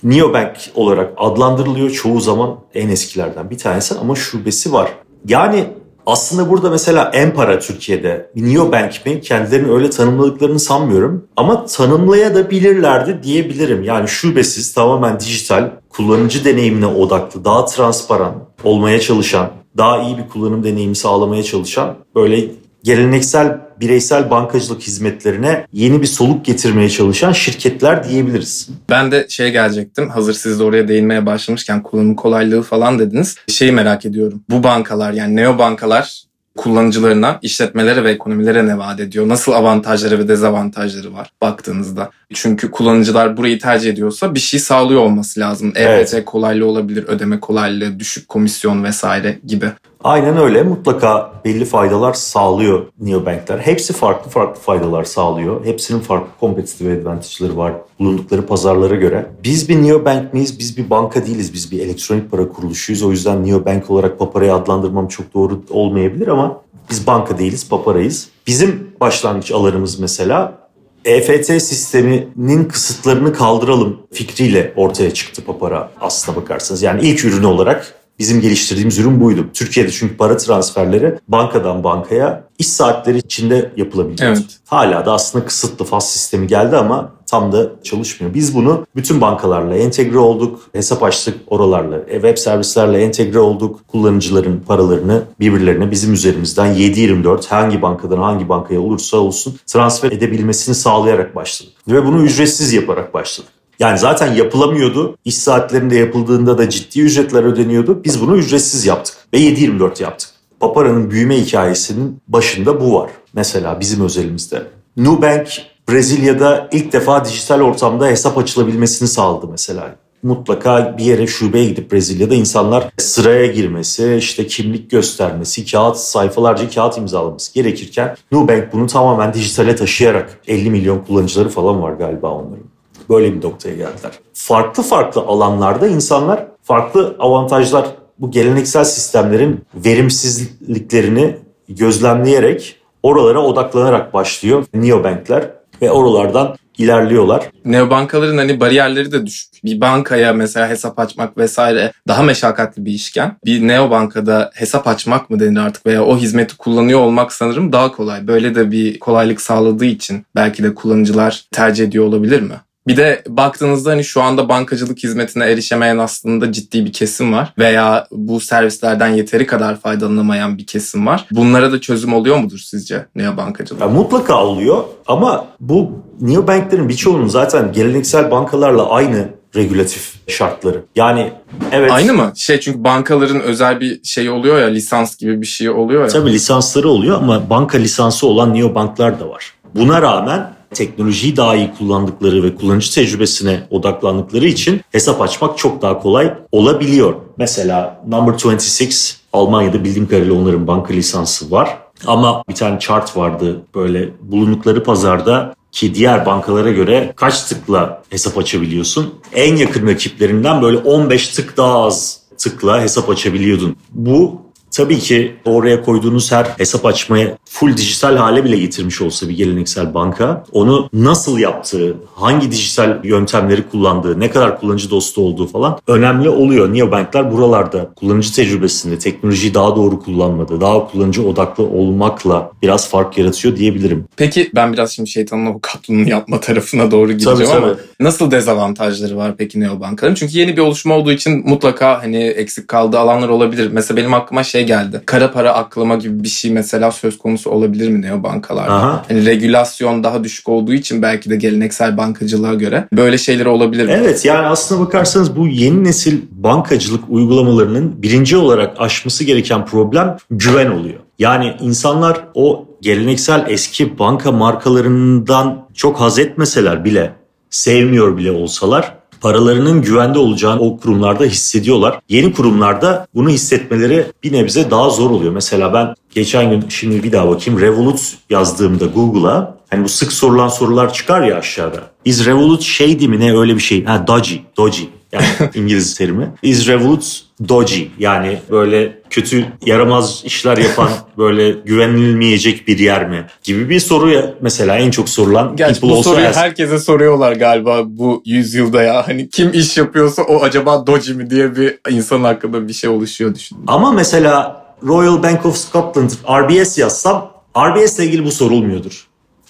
Neobank 0.04 0.58
olarak 0.76 1.14
adlandırılıyor 1.18 1.90
çoğu 1.90 2.22
zaman 2.22 2.60
en 2.74 2.90
eskilerden 2.90 3.50
bir 3.50 3.58
tanesi 3.58 3.96
ama 3.96 4.16
şubesi 4.16 4.74
var. 4.74 4.92
Yani 5.28 5.68
aslında 6.06 6.50
burada 6.50 6.70
mesela 6.70 7.12
Empara 7.14 7.60
Türkiye'de 7.60 8.32
bir 8.36 8.54
Neobank 8.54 9.06
mi 9.06 9.22
kendilerini 9.22 9.72
öyle 9.72 9.90
tanımladıklarını 9.90 10.60
sanmıyorum. 10.60 11.28
Ama 11.38 11.66
tanımlayabilirlerdi 11.66 13.24
diyebilirim. 13.24 13.84
Yani 13.84 14.08
şubesiz 14.08 14.74
tamamen 14.74 15.20
dijital, 15.20 15.72
kullanıcı 15.90 16.46
deneyimine 16.46 16.88
odaklı, 16.88 17.46
daha 17.46 17.66
transparan 17.66 18.36
olmaya 18.64 19.00
çalışan, 19.00 19.50
daha 19.78 20.02
iyi 20.02 20.18
bir 20.18 20.30
kullanım 20.30 20.64
deneyimi 20.64 20.96
sağlamaya 20.96 21.44
çalışan 21.44 21.96
böyle 22.16 22.46
geleneksel 22.86 23.58
bireysel 23.80 24.30
bankacılık 24.30 24.82
hizmetlerine 24.82 25.68
yeni 25.74 26.02
bir 26.02 26.08
soluk 26.08 26.46
getirmeye 26.46 26.90
çalışan 26.90 27.32
şirketler 27.32 28.10
diyebiliriz. 28.10 28.70
Ben 28.90 29.12
de 29.12 29.26
şeye 29.30 29.50
gelecektim. 29.50 30.10
Hazır 30.10 30.34
siz 30.34 30.60
de 30.60 30.64
oraya 30.64 30.88
değinmeye 30.88 31.26
başlamışken 31.26 31.84
kullanım 31.84 32.16
kolaylığı 32.16 32.62
falan 32.62 33.00
dediniz. 33.00 33.36
Şeyi 33.48 33.72
merak 33.72 34.06
ediyorum. 34.06 34.44
Bu 34.50 34.64
bankalar 34.64 35.14
yani 35.14 35.36
neo 35.36 35.58
bankalar 35.58 36.26
kullanıcılarına, 36.58 37.40
işletmelere 37.42 38.04
ve 38.04 38.12
ekonomilere 38.12 38.68
ne 38.68 38.78
vaat 38.78 39.00
ediyor? 39.00 39.30
Nasıl 39.30 39.52
avantajları 39.52 40.20
ve 40.20 40.28
dezavantajları 40.28 41.14
var 41.14 41.30
baktığınızda? 41.42 42.12
Çünkü 42.34 42.72
kullanıcılar 42.72 43.38
burayı 43.38 43.60
tercih 43.60 43.92
ediyorsa 43.92 44.36
bir 44.36 44.40
şey 44.40 44.60
sağlıyor 44.60 45.02
olması 45.02 45.40
lazım. 45.40 45.74
Evet. 45.76 46.26
kolaylığı 46.26 46.66
olabilir, 46.66 47.04
ödeme 47.08 47.40
kolaylığı, 47.40 48.00
düşük 48.00 48.30
komisyon 48.30 48.84
vesaire 48.84 49.40
gibi. 49.46 49.66
Aynen 50.06 50.38
öyle. 50.38 50.64
Mutlaka 50.64 51.32
belli 51.46 51.66
faydalar 51.66 52.14
sağlıyor 52.14 52.86
neobankler. 53.00 53.60
Hepsi 53.60 53.94
farklı 53.94 54.32
farklı 54.32 54.62
faydalar 54.62 55.04
sağlıyor. 55.04 55.66
Hepsinin 55.66 56.00
farklı 56.00 56.28
competitive 56.40 57.02
advantage'ları 57.02 57.58
var 57.58 57.74
bulundukları 58.00 58.46
pazarlara 58.46 58.96
göre. 58.96 59.32
Biz 59.44 59.70
bir 59.70 59.84
neobank 59.84 60.34
miyiz? 60.34 60.60
Biz 60.60 60.78
bir 60.78 60.90
banka 60.90 61.26
değiliz. 61.26 61.54
Biz 61.54 61.72
bir 61.72 61.80
elektronik 61.80 62.32
para 62.32 62.50
kuruluşuyuz. 62.50 63.04
O 63.04 63.12
yüzden 63.12 63.46
neobank 63.46 63.90
olarak 63.90 64.20
Papara'yı 64.20 64.54
adlandırmam 64.54 65.08
çok 65.08 65.34
doğru 65.34 65.62
olmayabilir 65.70 66.28
ama 66.28 66.62
biz 66.90 67.08
banka 67.08 67.38
değiliz, 67.38 67.70
Papara'yız. 67.70 68.30
Bizim 68.48 68.92
başlangıç 69.02 69.52
alanımız 69.52 70.00
mesela 70.00 70.58
EFT 71.06 71.46
sisteminin 71.46 72.66
kısıtlarını 72.66 73.34
kaldıralım 73.34 73.98
fikriyle 74.12 74.74
ortaya 74.76 75.14
çıktı 75.14 75.46
Papara 75.46 75.92
aslına 76.02 76.38
bakarsanız. 76.38 76.82
Yani 76.82 77.02
ilk 77.02 77.26
ürünü 77.26 77.46
olarak 77.46 78.05
bizim 78.20 78.42
geliştirdiğimiz 78.42 79.00
ürün 79.00 79.22
buydu. 79.22 79.46
Türkiye'de 79.54 79.92
çünkü 79.92 80.18
para 80.18 80.38
transferleri 80.38 81.20
bankadan 81.28 81.84
bankaya 81.84 82.44
iş 82.60 82.68
saatleri 82.68 83.18
içinde 83.18 83.72
yapılabiliyor. 83.78 84.30
Evet. 84.32 84.46
Hala 84.66 85.06
da 85.06 85.14
aslında 85.14 85.46
kısıtlı 85.46 85.86
faz 85.86 86.12
sistemi 86.12 86.48
geldi 86.48 86.78
ama 86.78 87.12
tam 87.28 87.52
da 87.52 87.70
çalışmıyor. 87.84 88.34
Biz 88.34 88.56
bunu 88.56 88.86
bütün 88.96 89.22
bankalarla 89.22 89.76
entegre 89.76 90.18
olduk. 90.18 90.60
Hesap 90.74 91.04
açtık 91.04 91.38
oralarla. 91.48 91.98
e, 92.08 92.14
Web 92.14 92.38
servislerle 92.38 93.04
entegre 93.04 93.40
olduk. 93.40 93.80
Kullanıcıların 93.88 94.64
paralarını 94.68 95.24
birbirlerine 95.40 95.92
bizim 95.92 96.14
üzerimizden 96.14 96.76
7-24 96.76 97.48
hangi 97.48 97.82
bankadan 97.82 98.18
hangi 98.18 98.50
bankaya 98.50 98.82
olursa 98.82 99.18
olsun 99.18 99.60
transfer 99.68 100.12
edebilmesini 100.12 100.76
sağlayarak 100.76 101.36
başladık. 101.36 101.74
Ve 101.88 102.06
bunu 102.06 102.24
ücretsiz 102.24 102.74
yaparak 102.74 103.14
başladık. 103.14 103.52
Yani 103.80 104.00
zaten 104.00 104.34
yapılamıyordu. 104.34 105.18
İş 105.26 105.38
saatlerinde 105.38 105.96
yapıldığında 105.96 106.58
da 106.58 106.70
ciddi 106.70 107.02
ücretler 107.02 107.44
ödeniyordu. 107.44 108.04
Biz 108.04 108.22
bunu 108.22 108.38
ücretsiz 108.38 108.86
yaptık 108.86 109.16
ve 109.34 109.38
7-24 109.38 110.04
yaptık. 110.04 110.30
Papara'nın 110.60 111.12
büyüme 111.12 111.42
hikayesinin 111.42 112.22
başında 112.28 112.82
bu 112.82 112.94
var. 112.94 113.10
Mesela 113.34 113.80
bizim 113.80 114.06
özelimizde. 114.06 114.64
Nubank 114.98 115.48
Brezilya'da 115.90 116.70
ilk 116.72 116.94
defa 116.94 117.26
dijital 117.26 117.62
ortamda 117.62 118.08
hesap 118.08 118.38
açılabilmesini 118.38 119.08
sağladı 119.08 119.48
mesela. 119.52 119.96
Mutlaka 120.24 120.96
bir 120.98 121.04
yere 121.04 121.28
şubeye 121.28 121.66
gidip 121.66 121.92
Brezilya'da 121.92 122.36
insanlar 122.36 122.90
sıraya 122.98 123.46
girmesi, 123.46 124.16
işte 124.16 124.48
kimlik 124.48 124.92
göstermesi, 124.92 125.66
kağıt 125.66 125.98
sayfalarca 125.98 126.70
kağıt 126.70 126.98
imzalaması 126.98 127.54
gerekirken 127.54 128.16
Nubank 128.32 128.74
bunu 128.74 128.88
tamamen 128.88 129.34
dijitale 129.34 129.76
taşıyarak 129.76 130.40
50 130.48 130.70
milyon 130.70 131.00
kullanıcıları 131.00 131.50
falan 131.50 131.82
var 131.82 131.94
galiba 131.94 132.32
onların. 132.32 132.65
Böyle 133.10 133.34
bir 133.34 133.42
noktaya 133.46 133.76
geldiler. 133.76 134.12
Farklı 134.34 134.84
farklı 134.84 135.22
alanlarda 135.22 135.88
insanlar 135.88 136.46
farklı 136.64 137.16
avantajlar 137.20 137.86
bu 138.20 138.32
geleneksel 138.32 138.84
sistemlerin 138.84 139.66
verimsizliklerini 139.76 141.38
gözlemleyerek 141.70 142.76
oralara 143.04 143.42
odaklanarak 143.42 144.14
başlıyor 144.14 144.66
neobankler. 144.74 145.50
ve 145.82 145.92
oralardan 145.92 146.56
ilerliyorlar. 146.78 147.50
Neobankaların 147.66 148.38
hani 148.38 148.60
bariyerleri 148.60 149.12
de 149.12 149.26
düşük. 149.26 149.64
Bir 149.64 149.82
bankaya 149.82 150.34
mesela 150.34 150.70
hesap 150.70 151.00
açmak 151.00 151.38
vesaire 151.38 151.92
daha 152.08 152.24
meşakkatli 152.24 152.86
bir 152.86 152.92
işken 152.92 153.38
bir 153.46 153.68
neobankada 153.68 154.52
hesap 154.54 154.88
açmak 154.88 155.30
mı 155.30 155.40
denir 155.40 155.60
artık 155.60 155.86
veya 155.86 156.06
o 156.06 156.18
hizmeti 156.18 156.58
kullanıyor 156.58 157.00
olmak 157.00 157.34
sanırım 157.34 157.74
daha 157.74 157.92
kolay. 157.92 158.28
Böyle 158.28 158.56
de 158.56 158.72
bir 158.72 159.00
kolaylık 159.00 159.42
sağladığı 159.42 159.86
için 159.86 160.26
belki 160.36 160.64
de 160.64 160.76
kullanıcılar 160.76 161.46
tercih 161.52 161.84
ediyor 161.84 162.06
olabilir 162.06 162.42
mi? 162.42 162.56
Bir 162.88 162.98
de 162.98 163.24
baktığınızda 163.28 163.92
hani 163.92 164.04
şu 164.04 164.22
anda 164.22 164.50
bankacılık 164.50 165.04
hizmetine 165.04 165.46
erişemeyen 165.46 165.98
aslında 165.98 166.52
ciddi 166.52 166.86
bir 166.86 166.94
kesim 166.94 167.34
var 167.34 167.54
veya 167.58 168.08
bu 168.12 168.40
servislerden 168.40 169.08
yeteri 169.08 169.46
kadar 169.46 169.80
faydalanamayan 169.80 170.58
bir 170.58 170.66
kesim 170.66 171.08
var. 171.08 171.26
Bunlara 171.32 171.72
da 171.72 171.82
çözüm 171.82 172.14
oluyor 172.14 172.38
mudur 172.38 172.58
sizce 172.58 173.06
neobankacılık? 173.16 173.82
Ya 173.82 173.88
mutlaka 173.88 174.46
oluyor 174.46 174.84
ama 175.08 175.48
bu 175.60 175.92
neobanklerin 176.22 176.90
birçoğunun 176.90 177.28
zaten 177.28 177.72
geleneksel 177.72 178.32
bankalarla 178.32 178.90
aynı 178.90 179.30
regülatif 179.56 180.14
şartları. 180.28 180.82
Yani 180.96 181.32
evet. 181.72 181.92
Aynı 181.92 182.14
mı? 182.14 182.32
Şey 182.36 182.60
çünkü 182.60 182.84
bankaların 182.84 183.42
özel 183.42 183.80
bir 183.80 184.04
şey 184.04 184.30
oluyor 184.30 184.60
ya 184.60 184.68
lisans 184.68 185.18
gibi 185.18 185.42
bir 185.42 185.46
şey 185.46 185.70
oluyor 185.70 186.02
ya. 186.02 186.08
Tabii 186.08 186.34
lisansları 186.34 186.90
oluyor 186.90 187.18
ama 187.18 187.50
banka 187.50 187.78
lisansı 187.78 188.28
olan 188.28 188.54
neobanklar 188.54 189.20
da 189.20 189.30
var. 189.30 189.54
Buna 189.76 190.02
rağmen 190.02 190.55
teknolojiyi 190.76 191.38
daha 191.38 191.56
iyi 191.56 191.72
kullandıkları 191.78 192.44
ve 192.44 192.56
kullanıcı 192.56 192.94
tecrübesine 192.94 193.68
odaklandıkları 193.70 194.46
için 194.46 194.82
hesap 194.92 195.22
açmak 195.22 195.58
çok 195.58 195.82
daha 195.82 196.00
kolay 196.00 196.34
olabiliyor. 196.52 197.16
Mesela 197.38 198.02
Number 198.08 198.34
26 198.34 199.16
Almanya'da 199.34 199.84
bildiğim 199.84 200.08
kadarıyla 200.08 200.34
onların 200.34 200.68
banka 200.68 200.94
lisansı 200.94 201.52
var. 201.52 201.78
Ama 202.08 202.44
bir 202.50 202.56
tane 202.56 202.80
chart 202.80 203.18
vardı 203.18 203.62
böyle 203.76 204.10
bulundukları 204.22 204.84
pazarda 204.84 205.56
ki 205.72 205.96
diğer 205.96 206.26
bankalara 206.26 206.72
göre 206.72 207.14
kaç 207.16 207.44
tıkla 207.44 208.04
hesap 208.10 208.38
açabiliyorsun? 208.38 209.14
En 209.34 209.56
yakın 209.56 209.88
rakiplerinden 209.88 210.62
böyle 210.62 210.78
15 210.78 211.28
tık 211.28 211.58
daha 211.58 211.84
az 211.84 212.20
tıkla 212.38 212.82
hesap 212.82 213.10
açabiliyordun. 213.10 213.76
Bu 213.92 214.42
Tabii 214.76 215.00
ki 215.00 215.36
oraya 215.46 215.82
koyduğunuz 215.82 216.32
her 216.32 216.46
hesap 216.58 216.86
açmaya 216.86 217.38
full 217.46 217.78
dijital 217.78 218.18
hale 218.18 218.44
bile 218.44 218.58
getirmiş 218.58 219.02
olsa 219.02 219.30
bir 219.30 219.38
geleneksel 219.38 219.94
banka 219.94 220.44
onu 220.52 220.90
nasıl 220.94 221.40
yaptığı, 221.40 221.96
hangi 222.16 222.52
dijital 222.52 223.00
yöntemleri 223.04 223.70
kullandığı, 223.70 224.20
ne 224.20 224.30
kadar 224.30 224.60
kullanıcı 224.60 224.90
dostu 224.90 225.22
olduğu 225.22 225.48
falan 225.48 225.80
önemli 225.88 226.30
oluyor. 226.30 226.74
Neobanklar 226.74 227.32
buralarda 227.32 227.90
kullanıcı 227.96 228.34
tecrübesinde 228.34 229.00
teknolojiyi 229.00 229.54
daha 229.54 229.76
doğru 229.76 230.00
kullanmadı, 230.00 230.62
daha 230.62 230.88
kullanıcı 230.88 231.28
odaklı 231.28 231.64
olmakla 231.64 232.52
biraz 232.62 232.90
fark 232.90 233.18
yaratıyor 233.18 233.58
diyebilirim. 233.58 234.06
Peki 234.18 234.50
ben 234.56 234.74
biraz 234.74 234.92
şimdi 234.92 235.10
şeytanın 235.10 235.46
avukatlığını 235.46 236.10
yapma 236.10 236.40
tarafına 236.40 236.92
doğru 236.92 237.12
gideceğim 237.12 237.38
tabii, 237.38 237.58
ama 237.58 237.68
tabii. 237.68 237.82
nasıl 238.00 238.32
dezavantajları 238.32 239.18
var 239.18 239.38
peki 239.38 239.60
neobankaların? 239.60 240.16
Çünkü 240.16 240.38
yeni 240.38 240.58
bir 240.58 240.62
oluşma 240.62 240.96
olduğu 240.98 241.12
için 241.12 241.50
mutlaka 241.50 242.04
hani 242.04 242.24
eksik 242.24 242.68
kaldığı 242.68 243.00
alanlar 243.00 243.30
olabilir. 243.30 243.70
Mesela 243.72 243.98
benim 243.98 244.14
aklıma 244.14 244.44
şey 244.44 244.65
geldi. 244.66 245.02
Kara 245.06 245.32
para 245.32 245.54
aklama 245.54 245.96
gibi 245.96 246.24
bir 246.24 246.28
şey 246.28 246.52
mesela 246.52 246.92
söz 246.92 247.18
konusu 247.18 247.50
olabilir 247.50 247.90
mi 247.90 248.02
neobankalarda? 248.02 248.74
Aha. 248.74 249.06
Hani 249.08 249.26
regülasyon 249.26 250.04
daha 250.04 250.24
düşük 250.24 250.50
olduğu 250.50 250.74
için 250.74 251.02
belki 251.02 251.30
de 251.30 251.36
geleneksel 251.36 251.98
bankacılığa 251.98 252.54
göre 252.54 252.88
böyle 252.94 253.18
şeyler 253.18 253.46
olabilir 253.46 253.86
mi? 253.86 253.92
Evet 253.92 254.26
yani 254.26 254.48
aslına 254.48 254.82
bakarsanız 254.82 255.36
bu 255.36 255.48
yeni 255.48 255.84
nesil 255.84 256.22
bankacılık 256.32 257.04
uygulamalarının 257.10 258.02
birinci 258.02 258.38
olarak 258.38 258.76
aşması 258.82 259.24
gereken 259.24 259.66
problem 259.66 260.18
güven 260.32 260.72
oluyor. 260.72 261.00
Yani 261.20 261.54
insanlar 261.62 262.26
o 262.34 262.66
geleneksel 262.82 263.46
eski 263.50 264.00
banka 264.00 264.32
markalarından 264.32 265.68
çok 265.74 266.02
haz 266.02 266.20
etmeseler 266.20 266.86
bile, 266.86 267.14
sevmiyor 267.50 268.18
bile 268.18 268.32
olsalar 268.32 268.98
paralarının 269.26 269.82
güvende 269.82 270.20
olacağını 270.20 270.62
o 270.62 270.78
kurumlarda 270.78 271.26
hissediyorlar. 271.26 272.00
Yeni 272.10 272.34
kurumlarda 272.34 273.08
bunu 273.16 273.30
hissetmeleri 273.30 274.06
bir 274.24 274.34
nebze 274.34 274.72
daha 274.72 274.90
zor 274.90 275.10
oluyor. 275.10 275.32
Mesela 275.32 275.74
ben 275.74 275.96
geçen 276.16 276.50
gün 276.50 276.66
şimdi 276.70 277.04
bir 277.04 277.12
daha 277.12 277.30
bakayım 277.30 277.62
Revolut 277.62 278.14
yazdığımda 278.30 278.86
Google'a 278.86 279.58
hani 279.70 279.84
bu 279.84 279.90
sık 279.90 280.14
sorulan 280.14 280.48
sorular 280.48 280.94
çıkar 280.94 281.22
ya 281.22 281.38
aşağıda. 281.38 281.80
Is 282.06 282.26
Revolut 282.26 282.62
şey 282.62 283.08
mi 283.08 283.20
ne 283.20 283.38
öyle 283.38 283.56
bir 283.56 283.60
şey? 283.60 283.86
Ha 283.86 284.08
dodgy, 284.08 284.36
dodgy. 284.58 284.84
Yani 285.12 285.26
İngiliz 285.56 285.96
terimi. 285.96 286.34
Is 286.42 286.68
Revolut 286.68 287.25
dodgy 287.50 287.84
yani 288.00 288.40
böyle 288.52 289.02
kötü 289.10 289.46
yaramaz 289.66 290.22
işler 290.26 290.58
yapan 290.58 290.90
böyle 291.18 291.52
güvenilmeyecek 291.52 292.68
bir 292.68 292.80
yer 292.80 293.10
mi 293.10 293.26
gibi 293.44 293.70
bir 293.70 293.80
soruya 293.80 294.34
mesela 294.42 294.78
en 294.78 294.92
çok 294.92 295.10
sorulan 295.10 295.56
Gerçi 295.56 295.82
bu 295.82 296.04
soruyu 296.04 296.28
ask. 296.28 296.38
herkese 296.38 296.80
soruyorlar 296.80 297.32
galiba 297.32 297.82
bu 297.86 298.22
yüzyılda 298.26 298.84
ya. 298.84 299.08
Hani 299.08 299.30
kim 299.30 299.54
iş 299.54 299.78
yapıyorsa 299.78 300.22
o 300.22 300.44
acaba 300.44 300.88
Doji 300.88 301.14
mi 301.14 301.30
diye 301.30 301.56
bir 301.56 301.80
insan 301.90 302.24
hakkında 302.24 302.68
bir 302.68 302.74
şey 302.74 302.90
oluşuyor 302.90 303.36
düşün. 303.36 303.58
Ama 303.68 303.92
mesela 303.92 304.66
Royal 304.84 305.24
Bank 305.24 305.46
of 305.46 305.58
Scotland 305.58 306.10
RBS 306.30 306.78
yazsam 306.78 307.32
RBS 307.58 308.00
ile 308.00 308.06
ilgili 308.06 308.26
bu 308.26 308.32
sorulmuyordur. 308.32 309.08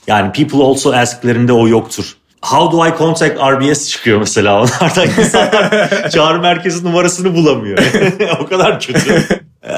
Yani 0.08 0.32
people 0.32 0.64
also 0.64 0.94
ask'lerinde 0.94 1.54
o 1.54 1.68
yoktur. 1.68 2.16
How 2.46 2.78
do 2.78 2.88
I 2.88 2.98
contact 2.98 3.40
RBS 3.40 3.90
çıkıyor 3.90 4.20
mesela 4.20 4.56
onlardan 4.62 5.08
insanlar 5.20 6.10
çağrı 6.10 6.40
merkezi 6.40 6.86
numarasını 6.86 7.36
bulamıyor. 7.36 7.78
o 8.42 8.46
kadar 8.46 8.80
kötü. 8.80 9.24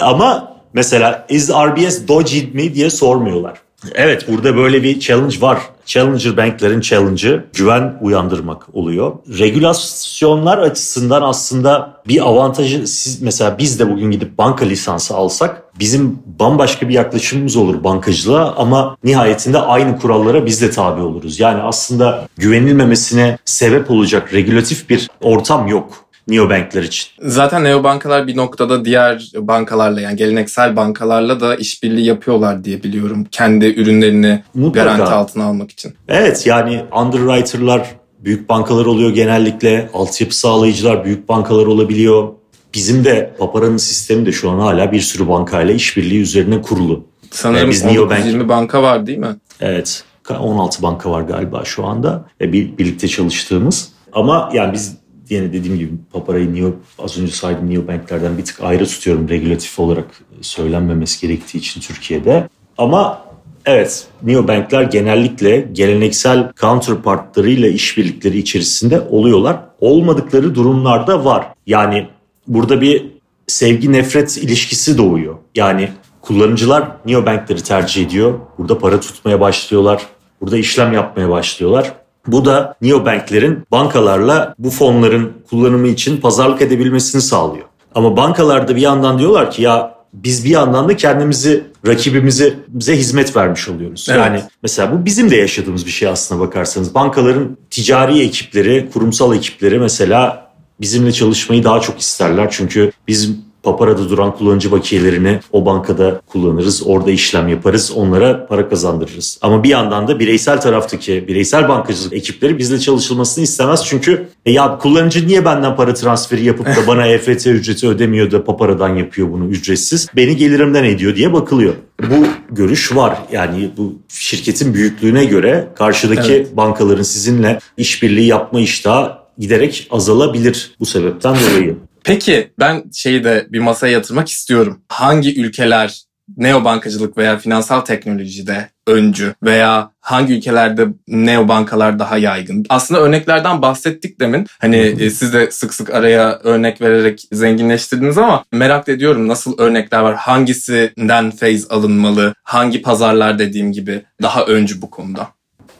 Ama 0.01 0.57
mesela 0.73 1.25
is 1.29 1.49
RBS 1.49 2.07
dodgy 2.07 2.39
mi 2.53 2.73
diye 2.73 2.89
sormuyorlar. 2.89 3.57
Evet 3.95 4.27
burada 4.27 4.55
böyle 4.55 4.83
bir 4.83 4.99
challenge 4.99 5.41
var. 5.41 5.59
Challenger 5.87 6.37
banklerin 6.37 6.81
challenge'ı 6.81 7.45
güven 7.53 7.97
uyandırmak 8.01 8.75
oluyor. 8.75 9.13
Regülasyonlar 9.39 10.57
açısından 10.57 11.21
aslında 11.21 12.01
bir 12.07 12.27
avantajı 12.27 12.87
siz 12.87 13.21
mesela 13.21 13.57
biz 13.57 13.79
de 13.79 13.89
bugün 13.89 14.11
gidip 14.11 14.37
banka 14.37 14.65
lisansı 14.65 15.15
alsak 15.15 15.63
bizim 15.79 16.19
bambaşka 16.39 16.89
bir 16.89 16.93
yaklaşımımız 16.93 17.55
olur 17.55 17.83
bankacılığa 17.83 18.55
ama 18.57 18.97
nihayetinde 19.03 19.59
aynı 19.59 19.99
kurallara 19.99 20.45
biz 20.45 20.61
de 20.61 20.71
tabi 20.71 21.01
oluruz. 21.01 21.39
Yani 21.39 21.61
aslında 21.61 22.27
güvenilmemesine 22.37 23.37
sebep 23.45 23.91
olacak 23.91 24.33
regülatif 24.33 24.89
bir 24.89 25.09
ortam 25.21 25.67
yok 25.67 26.06
neobankler 26.27 26.83
için. 26.83 27.07
Zaten 27.21 27.63
neobankalar 27.63 28.27
bir 28.27 28.37
noktada 28.37 28.85
diğer 28.85 29.31
bankalarla 29.35 30.01
yani 30.01 30.15
geleneksel 30.15 30.75
bankalarla 30.75 31.39
da 31.39 31.55
işbirliği 31.55 32.05
yapıyorlar 32.05 32.63
diye 32.63 32.83
biliyorum. 32.83 33.27
Kendi 33.31 33.65
ürünlerini 33.65 34.43
Mutlaka. 34.53 34.83
garanti 34.89 35.13
altına 35.13 35.43
almak 35.43 35.71
için. 35.71 35.93
Evet 36.07 36.47
yani 36.47 36.83
underwriter'lar 37.03 37.87
büyük 38.19 38.49
bankalar 38.49 38.85
oluyor 38.85 39.09
genellikle. 39.09 39.89
Altyapı 39.93 40.37
sağlayıcılar 40.37 41.05
büyük 41.05 41.29
bankalar 41.29 41.65
olabiliyor. 41.65 42.29
Bizim 42.73 43.05
de 43.05 43.33
Papara'nın 43.39 43.77
sistemi 43.77 44.25
de 44.25 44.31
şu 44.31 44.49
an 44.49 44.59
hala 44.59 44.91
bir 44.91 44.99
sürü 44.99 45.27
bankayla 45.27 45.73
işbirliği 45.73 46.21
üzerine 46.21 46.61
kurulu. 46.61 47.05
Sanırım 47.31 47.69
biz 47.69 47.83
neobank- 47.85 48.23
19-20 48.23 48.49
banka 48.49 48.83
var 48.83 49.07
değil 49.07 49.17
mi? 49.17 49.35
Evet 49.61 50.03
16 50.39 50.83
banka 50.83 51.11
var 51.11 51.21
galiba 51.21 51.65
şu 51.65 51.85
anda 51.85 52.25
ve 52.41 52.53
bir, 52.53 52.77
birlikte 52.77 53.07
çalıştığımız. 53.07 53.89
Ama 54.13 54.49
yani 54.53 54.73
biz 54.73 54.97
yine 55.29 55.53
dediğim 55.53 55.77
gibi 55.77 55.91
Papara'yı 56.11 56.55
Neo, 56.55 56.73
az 56.99 57.17
önce 57.17 57.31
saydığım 57.31 57.69
neobanklerden 57.69 58.37
bir 58.37 58.45
tık 58.45 58.63
ayrı 58.63 58.85
tutuyorum 58.85 59.29
regülatif 59.29 59.79
olarak 59.79 60.05
söylenmemesi 60.41 61.27
gerektiği 61.27 61.57
için 61.57 61.81
Türkiye'de. 61.81 62.49
Ama 62.77 63.21
evet 63.65 64.07
neobankler 64.23 64.83
genellikle 64.83 65.69
geleneksel 65.71 66.51
counterpartlarıyla 66.61 67.67
işbirlikleri 67.67 68.37
içerisinde 68.37 69.01
oluyorlar. 69.01 69.59
Olmadıkları 69.79 70.55
durumlarda 70.55 71.25
var. 71.25 71.47
Yani 71.67 72.07
burada 72.47 72.81
bir 72.81 73.05
sevgi 73.47 73.91
nefret 73.91 74.37
ilişkisi 74.37 74.97
doğuyor. 74.97 75.35
Yani 75.55 75.89
kullanıcılar 76.21 76.87
neobankleri 77.05 77.63
tercih 77.63 78.05
ediyor. 78.05 78.39
Burada 78.57 78.79
para 78.79 78.99
tutmaya 78.99 79.39
başlıyorlar. 79.39 80.01
Burada 80.41 80.57
işlem 80.57 80.93
yapmaya 80.93 81.29
başlıyorlar. 81.29 81.93
Bu 82.27 82.45
da 82.45 82.75
neobanklerin 82.81 83.59
bankalarla 83.71 84.55
bu 84.59 84.69
fonların 84.69 85.31
kullanımı 85.49 85.87
için 85.87 86.17
pazarlık 86.17 86.61
edebilmesini 86.61 87.21
sağlıyor. 87.21 87.65
Ama 87.95 88.17
bankalarda 88.17 88.75
bir 88.75 88.81
yandan 88.81 89.19
diyorlar 89.19 89.51
ki 89.51 89.61
ya 89.61 89.97
biz 90.13 90.45
bir 90.45 90.49
yandan 90.49 90.89
da 90.89 90.95
kendimizi 90.95 91.63
rakibimize 91.87 92.53
bize 92.67 92.97
hizmet 92.97 93.35
vermiş 93.35 93.69
oluyoruz. 93.69 94.07
Evet. 94.09 94.19
Yani 94.19 94.41
mesela 94.63 94.91
bu 94.91 95.05
bizim 95.05 95.29
de 95.29 95.35
yaşadığımız 95.35 95.85
bir 95.85 95.91
şey 95.91 96.07
aslına 96.07 96.39
bakarsanız. 96.41 96.95
Bankaların 96.95 97.57
ticari 97.69 98.21
ekipleri, 98.21 98.89
kurumsal 98.93 99.35
ekipleri 99.35 99.79
mesela 99.79 100.47
bizimle 100.81 101.11
çalışmayı 101.11 101.63
daha 101.63 101.81
çok 101.81 101.99
isterler. 101.99 102.47
Çünkü 102.51 102.91
biz 103.07 103.31
Papara'da 103.67 104.09
duran 104.09 104.35
kullanıcı 104.35 104.71
bakiyelerini 104.71 105.39
o 105.51 105.65
bankada 105.65 106.21
kullanırız. 106.27 106.83
Orada 106.87 107.11
işlem 107.11 107.47
yaparız. 107.47 107.91
Onlara 107.95 108.47
para 108.47 108.69
kazandırırız. 108.69 109.39
Ama 109.41 109.63
bir 109.63 109.69
yandan 109.69 110.07
da 110.07 110.19
bireysel 110.19 110.61
taraftaki 110.61 111.27
bireysel 111.27 111.69
bankacılık 111.69 112.13
ekipleri 112.13 112.57
bizle 112.57 112.79
çalışılmasını 112.79 113.43
istemez. 113.43 113.85
Çünkü 113.85 114.27
e 114.45 114.51
ya 114.51 114.77
kullanıcı 114.77 115.27
niye 115.27 115.45
benden 115.45 115.75
para 115.75 115.93
transferi 115.93 116.43
yapıp 116.43 116.65
da 116.65 116.87
bana 116.87 117.07
EFT 117.07 117.47
ücreti 117.47 117.87
ödemiyor 117.87 118.31
da 118.31 118.43
Papara'dan 118.43 118.95
yapıyor 118.95 119.31
bunu 119.31 119.45
ücretsiz? 119.45 120.07
Beni 120.15 120.35
gelirimden 120.35 120.83
ediyor 120.83 121.15
diye 121.15 121.33
bakılıyor. 121.33 121.73
Bu 122.09 122.27
görüş 122.49 122.95
var. 122.95 123.17
Yani 123.31 123.69
bu 123.77 123.95
şirketin 124.07 124.73
büyüklüğüne 124.73 125.25
göre 125.25 125.67
karşıdaki 125.75 126.33
Evet. 126.33 126.57
bankaların 126.57 127.03
sizinle 127.03 127.59
işbirliği 127.77 128.27
yapma 128.27 128.59
iştahı 128.59 129.11
giderek 129.37 129.87
azalabilir 129.91 130.75
bu 130.79 130.85
sebepten 130.85 131.35
dolayı. 131.35 131.77
Peki 132.07 132.51
ben 132.59 132.83
şeyi 132.93 133.23
de 133.23 133.47
bir 133.49 133.59
masaya 133.59 133.93
yatırmak 133.93 134.29
istiyorum. 134.29 134.81
Hangi 134.89 135.41
ülkeler 135.41 136.01
neobankacılık 136.37 137.17
veya 137.17 137.37
finansal 137.37 137.81
teknolojide 137.81 138.69
öncü 138.87 139.33
veya 139.43 139.91
hangi 140.01 140.37
ülkelerde 140.37 140.87
neobankalar 141.07 141.99
daha 141.99 142.17
yaygın? 142.17 142.65
Aslında 142.69 143.01
örneklerden 143.01 143.61
bahsettik 143.61 144.19
demin. 144.19 144.47
Hani 144.61 144.77
e, 144.77 145.09
siz 145.09 145.33
de 145.33 145.51
sık 145.51 145.73
sık 145.73 145.93
araya 145.93 146.39
örnek 146.43 146.81
vererek 146.81 147.23
zenginleştirdiniz 147.31 148.17
ama 148.17 148.43
merak 148.51 148.89
ediyorum 148.89 149.27
nasıl 149.27 149.59
örnekler 149.59 149.99
var? 149.99 150.15
Hangisinden 150.15 151.31
feyz 151.31 151.71
alınmalı? 151.71 152.33
Hangi 152.43 152.81
pazarlar 152.81 153.39
dediğim 153.39 153.71
gibi 153.71 154.01
daha 154.21 154.45
öncü 154.45 154.81
bu 154.81 154.89
konuda? 154.89 155.27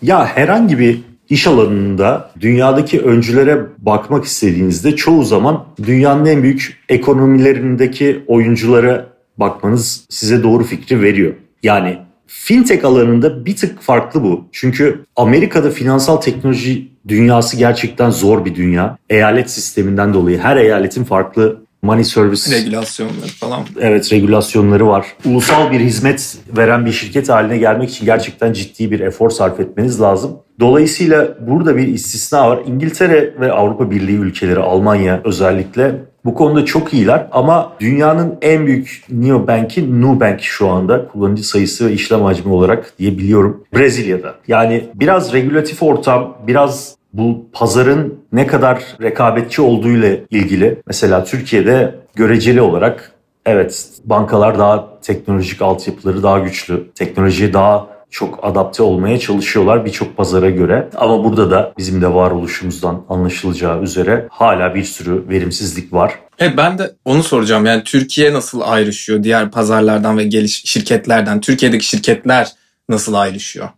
Ya 0.02 0.26
herhangi 0.26 0.80
bir 0.80 1.00
iş 1.30 1.48
alanında 1.48 2.32
dünyadaki 2.40 3.02
öncülere 3.02 3.66
bakmak 3.78 4.26
istediğinizde 4.26 4.96
çoğu 4.96 5.24
zaman 5.24 5.66
dünyanın 5.84 6.26
en 6.26 6.44
büyük 6.44 6.80
ekonomilerindeki 6.90 8.24
oyunculara 8.28 9.06
bakmanız 9.38 10.06
size 10.10 10.44
doğru 10.44 10.64
fikri 10.64 11.02
veriyor. 11.02 11.34
Yani 11.64 11.98
fintech 12.28 12.86
alanında 12.86 13.46
bir 13.46 13.56
tık 13.56 13.82
farklı 13.82 14.24
bu. 14.24 14.46
Çünkü 14.52 15.06
Amerika'da 15.16 15.72
finansal 15.72 16.18
teknoloji 16.18 16.88
dünyası 17.08 17.58
gerçekten 17.58 18.10
zor 18.10 18.46
bir 18.46 18.56
dünya. 18.56 18.98
Eyalet 19.10 19.52
sisteminden 19.52 20.14
dolayı 20.14 20.40
her 20.40 20.58
eyaletin 20.58 21.04
farklı 21.04 21.67
money 21.82 22.04
service 22.04 22.52
Regülasyonları 22.52 23.28
falan. 23.40 23.62
Evet 23.80 24.14
regülasyonları 24.14 24.88
var. 24.88 25.06
Ulusal 25.26 25.72
bir 25.72 25.80
hizmet 25.80 26.38
veren 26.58 26.86
bir 26.86 26.92
şirket 26.92 27.30
haline 27.30 27.58
gelmek 27.58 27.90
için 27.90 28.06
gerçekten 28.06 28.54
ciddi 28.54 28.92
bir 28.92 29.00
efor 29.00 29.30
sarf 29.30 29.60
etmeniz 29.60 30.02
lazım. 30.02 30.38
Dolayısıyla 30.60 31.38
burada 31.48 31.78
bir 31.78 31.88
istisna 31.88 32.50
var. 32.50 32.60
İngiltere 32.68 33.34
ve 33.40 33.52
Avrupa 33.52 33.92
Birliği 33.92 34.18
ülkeleri, 34.18 34.60
Almanya 34.60 35.22
özellikle 35.24 35.96
bu 36.26 36.36
konuda 36.36 36.66
çok 36.66 36.94
iyiler 36.94 37.28
ama 37.32 37.74
dünyanın 37.80 38.36
en 38.42 38.66
büyük 38.66 39.06
neobank'i 39.10 40.02
Nubank 40.02 40.42
şu 40.42 40.70
anda 40.70 41.08
kullanıcı 41.08 41.44
sayısı 41.44 41.88
ve 41.88 41.94
işlem 41.94 42.22
hacmi 42.22 42.54
olarak 42.54 42.94
diyebiliyorum 43.00 43.64
Brezilya'da. 43.76 44.36
Yani 44.48 44.90
biraz 44.96 45.34
regülatif 45.34 45.84
ortam, 45.84 46.38
biraz 46.48 46.96
bu 47.18 47.46
pazarın 47.54 48.20
ne 48.32 48.48
kadar 48.48 48.84
rekabetçi 49.02 49.62
olduğuyla 49.62 50.18
ilgili. 50.30 50.82
Mesela 50.88 51.24
Türkiye'de 51.24 51.96
göreceli 52.16 52.62
olarak 52.62 53.12
evet 53.46 53.86
bankalar 54.06 54.60
daha 54.60 55.00
teknolojik 55.02 55.62
altyapıları 55.62 56.24
daha 56.24 56.40
güçlü, 56.40 56.92
teknolojiye 56.96 57.54
daha 57.54 57.88
çok 58.10 58.40
adapte 58.44 58.84
olmaya 58.84 59.20
çalışıyorlar 59.20 59.86
birçok 59.86 60.18
pazara 60.18 60.50
göre. 60.50 60.90
Ama 60.96 61.24
burada 61.24 61.52
da 61.52 61.74
bizim 61.78 62.02
de 62.02 62.14
varoluşumuzdan 62.14 63.04
anlaşılacağı 63.10 63.82
üzere 63.82 64.28
hala 64.32 64.76
bir 64.76 64.84
sürü 64.84 65.30
verimsizlik 65.30 65.94
var. 65.94 66.14
Evet 66.40 66.58
ben 66.58 66.78
de 66.78 66.92
onu 67.06 67.24
soracağım. 67.24 67.66
Yani 67.66 67.84
Türkiye 67.84 68.34
nasıl 68.34 68.62
ayrışıyor 68.62 69.24
diğer 69.24 69.52
pazarlardan 69.52 70.18
ve 70.18 70.24
geliş 70.24 70.64
şirketlerden? 70.66 71.42
Türkiye'deki 71.42 71.86
şirketler 71.86 72.52
nasıl 72.90 73.14
ayrışıyor? 73.14 73.70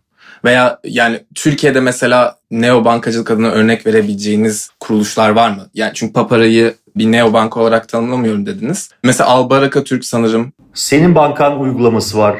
Veya 0.44 0.78
yani 0.84 1.20
Türkiye'de 1.34 1.80
mesela 1.80 2.36
neobankacılık 2.50 3.30
adına 3.30 3.50
örnek 3.50 3.86
verebileceğiniz 3.86 4.70
kuruluşlar 4.80 5.30
var 5.30 5.50
mı? 5.50 5.66
Yani 5.74 5.90
çünkü 5.94 6.12
Papara'yı 6.12 6.74
bir 6.96 7.12
neobanka 7.12 7.60
olarak 7.60 7.88
tanımlamıyorum 7.88 8.46
dediniz. 8.46 8.90
Mesela 9.02 9.30
Albaraka 9.30 9.84
Türk 9.84 10.04
sanırım. 10.04 10.52
Senin 10.74 11.14
bankan 11.14 11.60
uygulaması 11.60 12.18
var. 12.18 12.36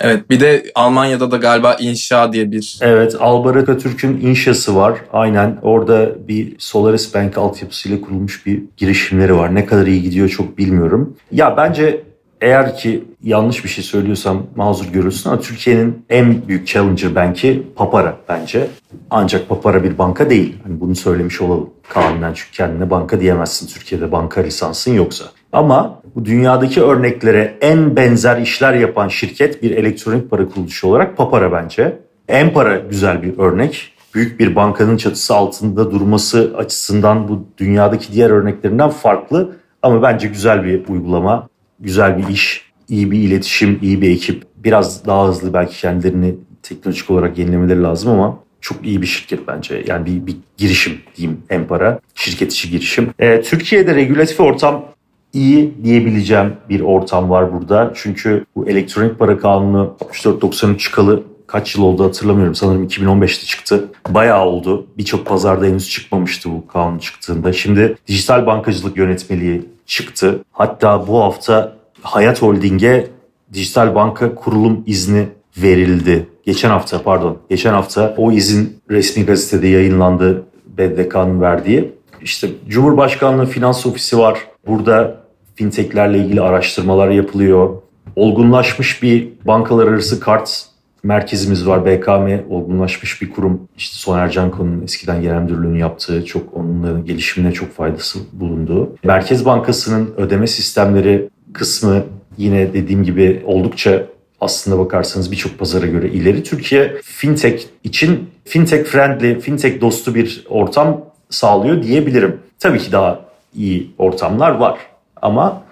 Evet 0.00 0.30
bir 0.30 0.40
de 0.40 0.64
Almanya'da 0.74 1.30
da 1.30 1.36
galiba 1.36 1.76
İnşa 1.80 2.32
diye 2.32 2.52
bir 2.52 2.78
Evet, 2.80 3.16
Albaraka 3.20 3.78
Türk'ün 3.78 4.20
inşası 4.20 4.76
var. 4.76 4.98
Aynen 5.12 5.58
orada 5.62 6.28
bir 6.28 6.54
Solaris 6.58 7.14
Bank 7.14 7.38
altyapısıyla 7.38 8.00
kurulmuş 8.00 8.46
bir 8.46 8.62
girişimleri 8.76 9.36
var. 9.36 9.54
Ne 9.54 9.66
kadar 9.66 9.86
iyi 9.86 10.02
gidiyor 10.02 10.28
çok 10.28 10.58
bilmiyorum. 10.58 11.16
Ya 11.32 11.56
bence 11.56 12.02
eğer 12.40 12.76
ki 12.76 13.04
yanlış 13.22 13.64
bir 13.64 13.68
şey 13.68 13.84
söylüyorsam 13.84 14.46
mazur 14.56 14.86
görülsün 14.92 15.30
ama 15.30 15.40
Türkiye'nin 15.40 16.04
en 16.08 16.48
büyük 16.48 16.66
challenger 16.66 17.14
banki 17.14 17.62
Papara 17.76 18.16
bence. 18.28 18.66
Ancak 19.10 19.48
Papara 19.48 19.84
bir 19.84 19.98
banka 19.98 20.30
değil. 20.30 20.56
Hani 20.62 20.80
bunu 20.80 20.94
söylemiş 20.94 21.40
olalım. 21.40 21.70
Kanunen 21.88 22.32
çünkü 22.34 22.52
kendine 22.52 22.90
banka 22.90 23.20
diyemezsin 23.20 23.66
Türkiye'de 23.66 24.12
banka 24.12 24.40
lisansın 24.40 24.94
yoksa. 24.94 25.24
Ama 25.52 26.00
bu 26.14 26.24
dünyadaki 26.24 26.82
örneklere 26.82 27.58
en 27.60 27.96
benzer 27.96 28.40
işler 28.40 28.74
yapan 28.74 29.08
şirket 29.08 29.62
bir 29.62 29.70
elektronik 29.70 30.30
para 30.30 30.48
kuruluşu 30.48 30.88
olarak 30.88 31.16
Papara 31.16 31.52
bence. 31.52 31.98
Empara 32.28 32.78
güzel 32.78 33.22
bir 33.22 33.38
örnek. 33.38 33.92
Büyük 34.14 34.40
bir 34.40 34.56
bankanın 34.56 34.96
çatısı 34.96 35.34
altında 35.34 35.90
durması 35.90 36.54
açısından 36.56 37.28
bu 37.28 37.46
dünyadaki 37.58 38.12
diğer 38.12 38.30
örneklerinden 38.30 38.90
farklı. 38.90 39.56
Ama 39.82 40.02
bence 40.02 40.28
güzel 40.28 40.64
bir 40.64 40.88
uygulama, 40.88 41.48
güzel 41.80 42.18
bir 42.18 42.28
iş, 42.28 42.62
iyi 42.88 43.10
bir 43.10 43.18
iletişim, 43.18 43.78
iyi 43.82 44.02
bir 44.02 44.10
ekip. 44.10 44.42
Biraz 44.56 45.06
daha 45.06 45.28
hızlı 45.28 45.52
belki 45.52 45.80
kendilerini 45.80 46.34
teknolojik 46.62 47.10
olarak 47.10 47.38
yenilemeleri 47.38 47.82
lazım 47.82 48.10
ama 48.10 48.38
çok 48.60 48.86
iyi 48.86 49.02
bir 49.02 49.06
şirket 49.06 49.48
bence. 49.48 49.84
Yani 49.86 50.06
bir, 50.06 50.26
bir 50.26 50.36
girişim 50.56 50.98
diyeyim 51.16 51.42
Empara. 51.50 52.00
Şirket 52.14 52.52
içi 52.52 52.70
girişim. 52.70 53.10
Ee, 53.18 53.42
Türkiye'de 53.42 53.94
regülatif 53.94 54.40
ortam 54.40 54.84
iyi 55.32 55.74
diyebileceğim 55.84 56.52
bir 56.68 56.80
ortam 56.80 57.30
var 57.30 57.52
burada. 57.52 57.92
Çünkü 57.94 58.44
bu 58.56 58.68
elektronik 58.68 59.18
para 59.18 59.38
kanunu 59.38 59.96
64-93 60.00 60.78
çıkalı 60.78 61.22
kaç 61.46 61.76
yıl 61.76 61.84
oldu 61.84 62.04
hatırlamıyorum. 62.04 62.54
Sanırım 62.54 62.86
2015'te 62.86 63.46
çıktı. 63.46 63.88
Bayağı 64.08 64.44
oldu. 64.44 64.86
Birçok 64.98 65.26
pazarda 65.26 65.64
henüz 65.64 65.90
çıkmamıştı 65.90 66.50
bu 66.50 66.66
kanun 66.66 66.98
çıktığında. 66.98 67.52
Şimdi 67.52 67.96
dijital 68.06 68.46
bankacılık 68.46 68.96
yönetmeliği 68.96 69.62
çıktı. 69.90 70.44
Hatta 70.52 71.06
bu 71.06 71.20
hafta 71.20 71.72
Hayat 72.02 72.42
Holding'e 72.42 73.06
dijital 73.52 73.94
banka 73.94 74.34
kurulum 74.34 74.84
izni 74.86 75.28
verildi. 75.56 76.26
Geçen 76.46 76.70
hafta 76.70 77.02
pardon. 77.02 77.38
Geçen 77.50 77.72
hafta 77.72 78.14
o 78.16 78.32
izin 78.32 78.78
resmi 78.90 79.26
gazetede 79.26 79.68
yayınlandı. 79.68 80.42
BDK'nın 80.66 81.40
verdiği. 81.40 81.92
İşte 82.22 82.48
Cumhurbaşkanlığı 82.68 83.46
Finans 83.46 83.86
Ofisi 83.86 84.18
var. 84.18 84.38
Burada 84.66 85.16
fintechlerle 85.54 86.18
ilgili 86.18 86.40
araştırmalar 86.40 87.08
yapılıyor. 87.08 87.82
Olgunlaşmış 88.16 89.02
bir 89.02 89.28
bankalar 89.44 89.86
arası 89.86 90.20
kart 90.20 90.66
merkezimiz 91.02 91.66
var. 91.66 91.86
BKM 91.86 92.52
olgunlaşmış 92.54 93.22
bir 93.22 93.30
kurum. 93.30 93.68
İşte 93.76 93.96
Soner 93.96 94.30
Canko'nun 94.30 94.82
eskiden 94.82 95.22
genel 95.22 95.42
müdürlüğünü 95.42 95.78
yaptığı 95.78 96.24
çok 96.24 96.54
onların 96.56 97.04
gelişimine 97.04 97.52
çok 97.52 97.72
faydası 97.72 98.18
bulunduğu. 98.32 98.96
Merkez 99.04 99.44
Bankası'nın 99.44 100.14
ödeme 100.16 100.46
sistemleri 100.46 101.28
kısmı 101.52 102.02
yine 102.38 102.72
dediğim 102.72 103.04
gibi 103.04 103.42
oldukça 103.46 104.06
aslında 104.40 104.78
bakarsanız 104.78 105.32
birçok 105.32 105.58
pazara 105.58 105.86
göre 105.86 106.08
ileri. 106.08 106.42
Türkiye 106.42 106.96
fintech 107.02 107.64
için 107.84 108.30
fintech 108.44 108.84
friendly, 108.84 109.40
fintech 109.40 109.80
dostu 109.80 110.14
bir 110.14 110.44
ortam 110.48 111.04
sağlıyor 111.30 111.82
diyebilirim. 111.82 112.36
Tabii 112.58 112.78
ki 112.78 112.92
daha 112.92 113.20
iyi 113.54 113.90
ortamlar 113.98 114.50
var 114.50 114.78
ama 115.22 115.62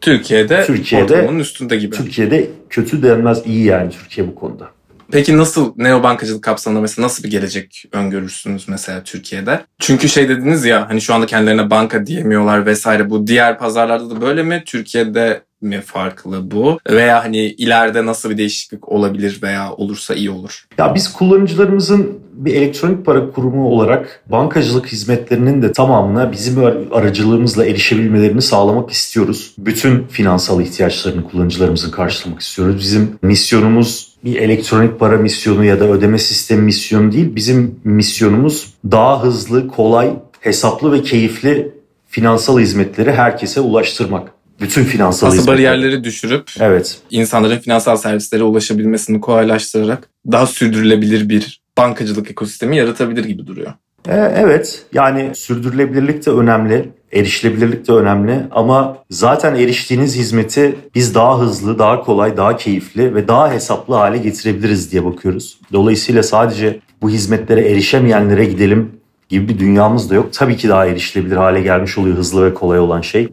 Türkiye'de, 0.00 0.64
Türkiye'de- 0.66 1.04
ortalamanın 1.14 1.38
üstünde 1.38 1.76
gibi. 1.76 1.96
Türkiye'de 1.96 2.48
kötü 2.70 3.02
denmez 3.02 3.46
iyi 3.46 3.64
yani 3.64 3.90
Türkiye 3.90 4.28
bu 4.28 4.34
konuda. 4.34 4.68
Peki 5.12 5.36
nasıl 5.36 5.74
neobankacılık 5.76 6.44
kapsamında 6.44 6.80
mesela 6.80 7.04
nasıl 7.04 7.24
bir 7.24 7.30
gelecek 7.30 7.84
öngörürsünüz 7.92 8.68
mesela 8.68 9.02
Türkiye'de? 9.02 9.64
Çünkü 9.78 10.08
şey 10.08 10.28
dediniz 10.28 10.64
ya 10.64 10.88
hani 10.88 11.00
şu 11.00 11.14
anda 11.14 11.26
kendilerine 11.26 11.70
banka 11.70 12.06
diyemiyorlar 12.06 12.66
vesaire. 12.66 13.10
Bu 13.10 13.26
diğer 13.26 13.58
pazarlarda 13.58 14.10
da 14.10 14.20
böyle 14.20 14.42
mi? 14.42 14.62
Türkiye'de 14.66 15.42
mi 15.60 15.80
farklı 15.80 16.50
bu? 16.50 16.78
Veya 16.90 17.24
hani 17.24 17.38
ileride 17.38 18.06
nasıl 18.06 18.30
bir 18.30 18.38
değişiklik 18.38 18.88
olabilir 18.88 19.38
veya 19.42 19.72
olursa 19.72 20.14
iyi 20.14 20.30
olur? 20.30 20.66
Ya 20.78 20.94
biz 20.94 21.12
kullanıcılarımızın 21.12 22.20
bir 22.32 22.54
elektronik 22.54 23.06
para 23.06 23.30
kurumu 23.30 23.68
olarak 23.68 24.22
bankacılık 24.26 24.86
hizmetlerinin 24.86 25.62
de 25.62 25.72
tamamına 25.72 26.32
bizim 26.32 26.64
aracılığımızla 26.92 27.66
erişebilmelerini 27.66 28.42
sağlamak 28.42 28.90
istiyoruz. 28.90 29.54
Bütün 29.58 30.06
finansal 30.06 30.60
ihtiyaçlarını 30.60 31.24
kullanıcılarımızın 31.24 31.90
karşılamak 31.90 32.40
istiyoruz. 32.40 32.78
Bizim 32.78 33.18
misyonumuz 33.22 34.16
bir 34.24 34.36
elektronik 34.36 35.00
para 35.00 35.16
misyonu 35.16 35.64
ya 35.64 35.80
da 35.80 35.84
ödeme 35.84 36.18
sistemi 36.18 36.62
misyonu 36.62 37.12
değil. 37.12 37.36
Bizim 37.36 37.80
misyonumuz 37.84 38.74
daha 38.90 39.22
hızlı, 39.22 39.68
kolay, 39.68 40.12
hesaplı 40.40 40.92
ve 40.92 41.02
keyifli 41.02 41.72
finansal 42.08 42.58
hizmetleri 42.58 43.12
herkese 43.12 43.60
ulaştırmak. 43.60 44.35
Bütün 44.60 44.84
finansal 44.84 45.26
Aslında 45.28 45.42
hizmetler- 45.42 45.46
bariyerleri 45.54 46.04
düşürüp 46.04 46.50
Evet. 46.60 46.98
insanların 47.10 47.58
finansal 47.58 47.96
servislere 47.96 48.42
ulaşabilmesini 48.42 49.20
kolaylaştırarak 49.20 50.08
daha 50.32 50.46
sürdürülebilir 50.46 51.28
bir 51.28 51.60
bankacılık 51.78 52.30
ekosistemi 52.30 52.76
yaratabilir 52.76 53.24
gibi 53.24 53.46
duruyor. 53.46 53.72
E, 54.08 54.14
Evet 54.36 54.82
yani 54.92 55.30
sürdürülebilirlik 55.34 56.26
de 56.26 56.30
önemli, 56.30 56.88
erişilebilirlik 57.12 57.88
de 57.88 57.92
önemli 57.92 58.40
ama 58.50 58.98
zaten 59.10 59.54
eriştiğiniz 59.54 60.16
hizmeti 60.16 60.76
biz 60.94 61.14
daha 61.14 61.40
hızlı, 61.40 61.78
daha 61.78 62.00
kolay, 62.02 62.36
daha 62.36 62.56
keyifli 62.56 63.14
ve 63.14 63.28
daha 63.28 63.52
hesaplı 63.52 63.94
hale 63.94 64.18
getirebiliriz 64.18 64.92
diye 64.92 65.04
bakıyoruz. 65.04 65.58
Dolayısıyla 65.72 66.22
sadece 66.22 66.80
bu 67.02 67.10
hizmetlere 67.10 67.68
erişemeyenlere 67.70 68.44
gidelim 68.44 68.90
gibi 69.28 69.48
bir 69.48 69.58
dünyamız 69.58 70.10
da 70.10 70.14
yok. 70.14 70.28
Tabii 70.32 70.56
ki 70.56 70.68
daha 70.68 70.86
erişilebilir 70.86 71.36
hale 71.36 71.60
gelmiş 71.60 71.98
oluyor 71.98 72.16
hızlı 72.16 72.44
ve 72.46 72.54
kolay 72.54 72.78
olan 72.78 73.00
şey. 73.00 73.28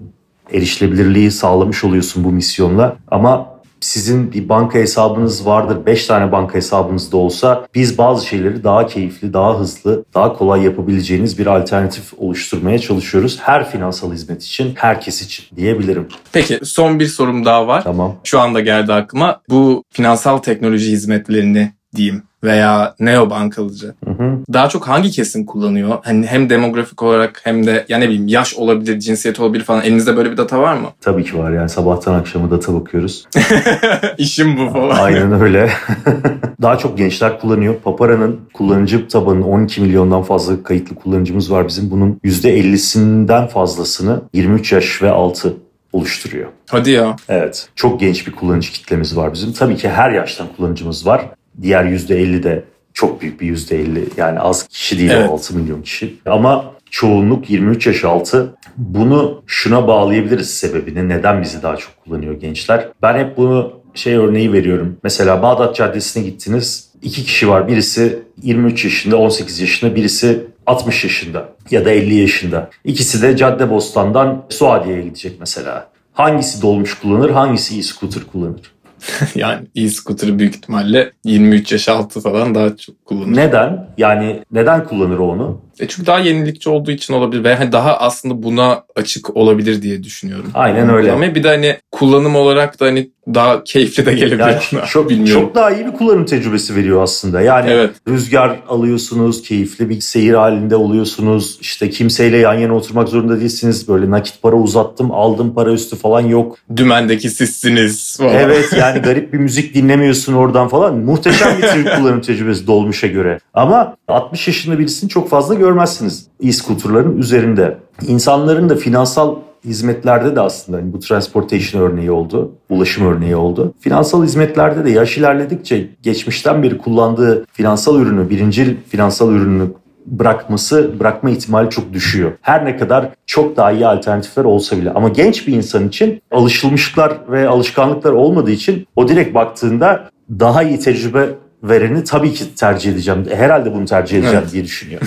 Erişilebilirliği 0.53 1.31
sağlamış 1.31 1.83
oluyorsun 1.83 2.23
bu 2.23 2.31
misyonla 2.31 2.95
ama 3.11 3.53
sizin 3.83 4.31
bir 4.31 4.49
banka 4.49 4.79
hesabınız 4.79 5.45
vardır. 5.45 5.85
5 5.85 6.07
tane 6.07 6.31
banka 6.31 6.53
hesabınız 6.53 7.11
da 7.11 7.17
olsa 7.17 7.67
biz 7.75 7.97
bazı 7.97 8.27
şeyleri 8.27 8.63
daha 8.63 8.87
keyifli, 8.87 9.33
daha 9.33 9.59
hızlı, 9.59 10.05
daha 10.13 10.33
kolay 10.33 10.63
yapabileceğiniz 10.63 11.39
bir 11.39 11.47
alternatif 11.47 12.13
oluşturmaya 12.17 12.79
çalışıyoruz. 12.79 13.39
Her 13.41 13.71
finansal 13.71 14.13
hizmet 14.13 14.43
için, 14.43 14.73
herkes 14.75 15.21
için 15.21 15.45
diyebilirim. 15.55 16.07
Peki 16.31 16.59
son 16.63 16.99
bir 16.99 17.07
sorum 17.07 17.45
daha 17.45 17.67
var. 17.67 17.83
Tamam. 17.83 18.15
Şu 18.23 18.39
anda 18.39 18.59
geldi 18.59 18.93
aklıma. 18.93 19.41
Bu 19.49 19.83
finansal 19.89 20.37
teknoloji 20.37 20.91
hizmetlerini 20.91 21.71
diyeyim 21.95 22.23
veya 22.43 22.95
neobankalıcı. 22.99 23.93
Hı 24.05 24.11
hı. 24.11 24.37
Daha 24.53 24.69
çok 24.69 24.87
hangi 24.87 25.11
kesim 25.11 25.45
kullanıyor? 25.45 25.97
Hani 26.03 26.27
hem 26.27 26.49
demografik 26.49 27.03
olarak 27.03 27.41
hem 27.43 27.67
de 27.67 27.85
ya 27.89 27.97
ne 27.97 28.05
bileyim 28.05 28.27
yaş 28.27 28.55
olabilir, 28.55 28.99
cinsiyet 28.99 29.39
olabilir 29.39 29.63
falan. 29.63 29.83
Elinizde 29.83 30.17
böyle 30.17 30.31
bir 30.31 30.37
data 30.37 30.59
var 30.59 30.75
mı? 30.75 30.87
Tabii 31.01 31.23
ki 31.23 31.37
var 31.37 31.51
yani 31.51 31.69
sabahtan 31.69 32.13
akşama 32.13 32.51
data 32.51 32.73
bakıyoruz. 32.73 33.25
İşim 34.17 34.57
bu 34.57 34.69
falan. 34.69 34.95
Aynen 34.95 35.41
öyle. 35.41 35.69
Daha 36.61 36.77
çok 36.77 36.97
gençler 36.97 37.39
kullanıyor. 37.39 37.75
Papara'nın 37.83 38.39
kullanıcı 38.53 39.07
tabanının 39.07 39.43
12 39.43 39.81
milyondan 39.81 40.23
fazla 40.23 40.63
kayıtlı 40.63 40.95
kullanıcımız 40.95 41.51
var 41.51 41.67
bizim. 41.67 41.91
Bunun 41.91 42.19
%50'sinden 42.23 43.47
fazlasını 43.47 44.21
23 44.33 44.71
yaş 44.71 45.01
ve 45.01 45.11
altı 45.11 45.53
oluşturuyor. 45.93 46.49
Hadi 46.69 46.91
ya. 46.91 47.15
Evet. 47.29 47.69
Çok 47.75 47.99
genç 47.99 48.27
bir 48.27 48.31
kullanıcı 48.31 48.71
kitlemiz 48.71 49.17
var 49.17 49.33
bizim. 49.33 49.53
Tabii 49.53 49.77
ki 49.77 49.89
her 49.89 50.11
yaştan 50.11 50.47
kullanıcımız 50.57 51.07
var. 51.07 51.25
Diğer 51.61 51.85
%50 51.85 52.43
de 52.43 52.63
çok 52.93 53.21
büyük 53.21 53.41
bir 53.41 53.47
%50. 53.47 54.03
Yani 54.17 54.39
az 54.39 54.67
kişi 54.67 54.97
değil 54.99 55.11
Evet. 55.13 55.29
o 55.29 55.33
6 55.33 55.55
milyon 55.57 55.81
kişi. 55.81 56.15
Ama 56.25 56.73
çoğunluk 56.91 57.49
23 57.49 57.87
yaş 57.87 58.03
altı. 58.03 58.55
Bunu 58.77 59.43
şuna 59.47 59.87
bağlayabiliriz 59.87 60.49
sebebini. 60.57 61.09
Neden 61.09 61.41
bizi 61.41 61.63
daha 61.63 61.77
çok 61.77 61.91
kullanıyor 62.03 62.33
gençler? 62.33 62.87
Ben 63.01 63.19
hep 63.19 63.37
bunu 63.37 63.73
şey 63.93 64.15
örneği 64.15 64.53
veriyorum. 64.53 64.97
Mesela 65.03 65.41
Bağdat 65.41 65.75
Caddesi'ne 65.75 66.23
gittiniz. 66.23 66.89
İki 67.01 67.23
kişi 67.23 67.49
var. 67.49 67.67
Birisi 67.67 68.19
23 68.41 68.83
yaşında, 68.85 69.17
18 69.17 69.59
yaşında. 69.59 69.95
Birisi 69.95 70.47
60 70.65 71.03
yaşında 71.03 71.49
ya 71.71 71.85
da 71.85 71.91
50 71.91 72.15
yaşında. 72.15 72.69
İkisi 72.85 73.21
de 73.21 73.37
Caddebostan'dan 73.37 74.45
Suadiye'ye 74.49 75.01
gidecek 75.01 75.39
mesela. 75.39 75.87
Hangisi 76.13 76.61
dolmuş 76.61 76.93
kullanır, 76.93 77.29
hangisi 77.29 77.79
e-scooter 77.79 78.23
kullanır? 78.31 78.72
yani 79.35 79.67
e-scooter'ı 79.75 80.39
büyük 80.39 80.55
ihtimalle 80.55 81.11
23 81.25 81.71
yaş 81.71 81.89
altı 81.89 82.21
falan 82.21 82.55
daha 82.55 82.77
çok 82.77 83.05
kullanır. 83.05 83.37
Neden? 83.37 83.89
Yani 83.97 84.43
neden 84.51 84.87
kullanır 84.87 85.17
onu? 85.17 85.61
E 85.79 85.87
çünkü 85.87 86.05
daha 86.05 86.19
yenilikçi 86.19 86.69
olduğu 86.69 86.91
için 86.91 87.13
olabilir 87.13 87.43
ve 87.43 87.55
hani 87.55 87.71
daha 87.71 87.97
aslında 87.97 88.43
buna 88.43 88.83
açık 88.95 89.37
olabilir 89.37 89.81
diye 89.81 90.03
düşünüyorum. 90.03 90.51
Aynen 90.53 90.89
öyle. 90.89 91.11
Ama 91.11 91.35
bir 91.35 91.43
de 91.43 91.47
hani 91.47 91.77
kullanım 91.91 92.35
olarak 92.35 92.79
da 92.79 92.85
hani 92.85 93.09
daha 93.27 93.63
keyifli 93.63 94.05
de 94.05 94.13
gelebilir. 94.13 94.39
Yani 94.39 94.57
ona. 94.73 94.85
çok, 94.85 95.09
bilmiyorum. 95.09 95.41
çok 95.41 95.55
daha 95.55 95.71
iyi 95.71 95.85
bir 95.85 95.91
kullanım 95.91 96.25
tecrübesi 96.25 96.75
veriyor 96.75 97.03
aslında. 97.03 97.41
Yani 97.41 97.71
Evet. 97.71 97.91
rüzgar 98.07 98.59
alıyorsunuz, 98.69 99.41
keyifli 99.41 99.89
bir 99.89 100.01
seyir 100.01 100.33
halinde 100.33 100.75
oluyorsunuz. 100.75 101.57
İşte 101.61 101.89
kimseyle 101.89 102.37
yan 102.37 102.53
yana 102.53 102.75
oturmak 102.75 103.09
zorunda 103.09 103.39
değilsiniz. 103.39 103.87
Böyle 103.87 104.11
nakit 104.11 104.41
para 104.41 104.55
uzattım, 104.55 105.11
aldım 105.11 105.53
para 105.53 105.71
üstü 105.71 105.95
falan 105.95 106.21
yok. 106.21 106.57
Dümendeki 106.77 107.29
sizsiniz 107.29 108.17
falan. 108.17 108.35
Evet 108.35 108.73
yani 108.79 108.99
garip 108.99 109.33
bir 109.33 109.37
müzik 109.37 109.73
dinlemiyorsun 109.73 110.33
oradan 110.33 110.67
falan. 110.67 110.97
Muhteşem 110.97 111.57
bir 111.57 111.95
kullanım 111.97 112.21
tecrübesi 112.21 112.67
dolmuşa 112.67 113.07
göre. 113.07 113.39
Ama 113.53 113.95
60 114.07 114.47
yaşında 114.47 114.79
birisini 114.79 115.09
çok 115.09 115.29
fazla 115.29 115.55
görmezsiniz 115.63 116.27
e-scooterların 116.43 117.17
üzerinde. 117.17 117.77
İnsanların 118.07 118.69
da 118.69 118.75
finansal 118.75 119.35
hizmetlerde 119.65 120.35
de 120.35 120.41
aslında 120.41 120.77
hani 120.77 120.93
bu 120.93 120.99
transportation 120.99 121.81
örneği 121.81 122.11
oldu, 122.11 122.51
ulaşım 122.69 123.07
örneği 123.07 123.35
oldu. 123.35 123.73
Finansal 123.79 124.23
hizmetlerde 124.23 124.85
de 124.85 124.91
yaş 124.91 125.17
ilerledikçe 125.17 125.89
geçmişten 126.01 126.63
beri 126.63 126.77
kullandığı 126.77 127.45
finansal 127.53 127.99
ürünü, 127.99 128.29
birincil 128.29 128.75
finansal 128.89 129.31
ürünü 129.31 129.63
bırakması, 130.05 130.99
bırakma 130.99 131.29
ihtimali 131.29 131.69
çok 131.69 131.93
düşüyor. 131.93 132.31
Her 132.41 132.65
ne 132.65 132.77
kadar 132.77 133.09
çok 133.25 133.57
daha 133.57 133.71
iyi 133.71 133.87
alternatifler 133.87 134.43
olsa 134.43 134.77
bile. 134.77 134.91
Ama 134.91 135.09
genç 135.09 135.47
bir 135.47 135.53
insan 135.53 135.87
için 135.87 136.21
alışılmışlıklar 136.31 137.17
ve 137.31 137.47
alışkanlıklar 137.47 138.11
olmadığı 138.11 138.51
için 138.51 138.87
o 138.95 139.07
direkt 139.07 139.35
baktığında 139.35 140.09
daha 140.39 140.63
iyi 140.63 140.79
tecrübe 140.79 141.29
vereni 141.63 142.03
tabii 142.03 142.33
ki 142.33 142.55
tercih 142.55 142.91
edeceğim. 142.91 143.25
Herhalde 143.35 143.73
bunu 143.73 143.85
tercih 143.85 144.17
edeceğim 144.17 144.39
Evet. 144.41 144.53
diye 144.53 144.63
düşünüyor. 144.63 145.01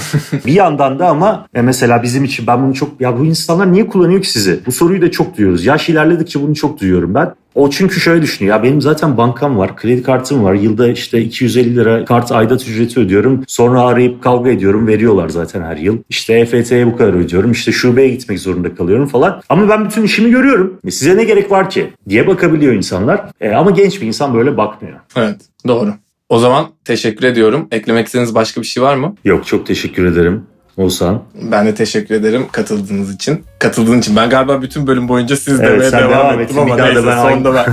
bir 0.47 0.53
yandan 0.53 0.99
da 0.99 1.09
ama 1.09 1.47
e, 1.55 1.63
mesela 1.63 2.03
bizim 2.03 2.25
için 2.25 2.47
ben 2.47 2.63
bunu 2.65 2.75
çok 2.75 3.01
ya 3.01 3.19
bu 3.19 3.25
insanlar 3.25 3.73
niye 3.73 3.87
kullanıyor 3.87 4.23
ki 4.23 4.31
sizi? 4.31 4.61
Bu 4.67 4.73
soruyu 4.73 5.03
da 5.03 5.11
çok 5.11 5.37
duyuyoruz. 5.37 5.65
Yaş 5.65 5.89
ilerledikçe 5.89 6.43
bunu 6.43 6.55
çok 6.55 6.81
duyuyorum 6.81 7.15
ben. 7.15 7.35
O 7.55 7.71
çünkü 7.71 8.01
şöyle 8.01 8.23
düşünüyor. 8.23 8.57
Ya 8.57 8.63
benim 8.63 8.81
zaten 8.81 9.17
bankam 9.17 9.59
var, 9.59 9.77
kredi 9.77 10.03
kartım 10.03 10.45
var. 10.45 10.55
Yılda 10.55 10.89
işte 10.89 11.21
250 11.23 11.77
lira 11.77 12.05
kart 12.05 12.33
aidat 12.33 12.69
ücreti 12.69 13.01
ödüyorum. 13.01 13.45
Sonra 13.47 13.81
arayıp 13.83 14.23
kavga 14.23 14.51
ediyorum. 14.51 14.87
Veriyorlar 14.87 15.29
zaten 15.29 15.63
her 15.63 15.77
yıl. 15.77 15.99
İşte 16.09 16.35
EFT'ye 16.35 16.87
bu 16.87 16.97
kadar 16.97 17.13
ödüyorum. 17.13 17.53
İşte 17.53 17.73
şubeye 17.73 18.09
gitmek 18.09 18.41
zorunda 18.41 18.75
kalıyorum 18.75 19.07
falan. 19.07 19.43
Ama 19.49 19.69
ben 19.69 19.85
bütün 19.85 20.03
işimi 20.03 20.31
görüyorum. 20.31 20.79
E 20.87 20.91
size 20.91 21.17
ne 21.17 21.25
gerek 21.25 21.51
var 21.51 21.71
ki? 21.71 21.93
diye 22.09 22.27
bakabiliyor 22.27 22.73
insanlar. 22.73 23.21
E, 23.41 23.51
ama 23.51 23.71
genç 23.71 24.01
bir 24.03 24.07
insan 24.07 24.35
böyle 24.35 24.57
bakmıyor. 24.57 24.97
Evet 25.17 25.37
doğru. 25.69 25.95
O 26.29 26.39
zaman 26.39 26.67
teşekkür 26.85 27.27
ediyorum. 27.27 27.69
Eklemek 27.71 28.07
istediğiniz 28.07 28.35
başka 28.35 28.61
bir 28.61 28.67
şey 28.67 28.83
var 28.83 28.97
mı? 28.97 29.15
Yok 29.25 29.47
çok 29.47 29.67
teşekkür 29.67 30.07
ederim. 30.07 30.47
Oğuzhan. 30.77 31.23
Ben 31.43 31.67
de 31.67 31.75
teşekkür 31.75 32.15
ederim 32.15 32.47
katıldığınız 32.53 33.15
için. 33.15 33.45
Katıldığın 33.59 33.99
için. 33.99 34.17
Ben 34.17 34.31
galiba 34.31 34.63
bütün 34.63 34.87
bölüm 34.87 35.09
boyunca 35.09 35.37
siz 35.37 35.61
Evet, 35.61 35.71
demeye 35.71 35.93
devam, 35.93 36.11
devam 36.11 36.41
ettim 36.41 36.59
ama 36.59 36.77
neyse 36.77 37.07
ben 37.07 37.23
sonda 37.23 37.55
ben. 37.55 37.67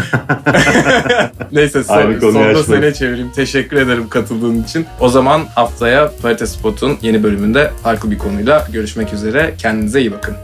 neyse 1.51 1.83
son, 1.83 2.19
sonda 2.19 2.63
seni 2.63 2.93
çevireyim. 2.93 3.31
Teşekkür 3.31 3.77
ederim 3.77 4.09
katıldığın 4.09 4.63
için. 4.63 4.85
O 4.99 5.09
zaman 5.09 5.41
haftaya 5.55 6.11
Parite 6.21 6.47
Spot'un 6.47 6.97
yeni 7.01 7.23
bölümünde 7.23 7.71
farklı 7.83 8.11
bir 8.11 8.17
konuyla 8.17 8.67
görüşmek 8.73 9.13
üzere. 9.13 9.53
Kendinize 9.57 10.01
iyi 10.01 10.11
bakın. 10.11 10.35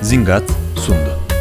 Zingat 0.00 0.42
sundu. 0.76 1.37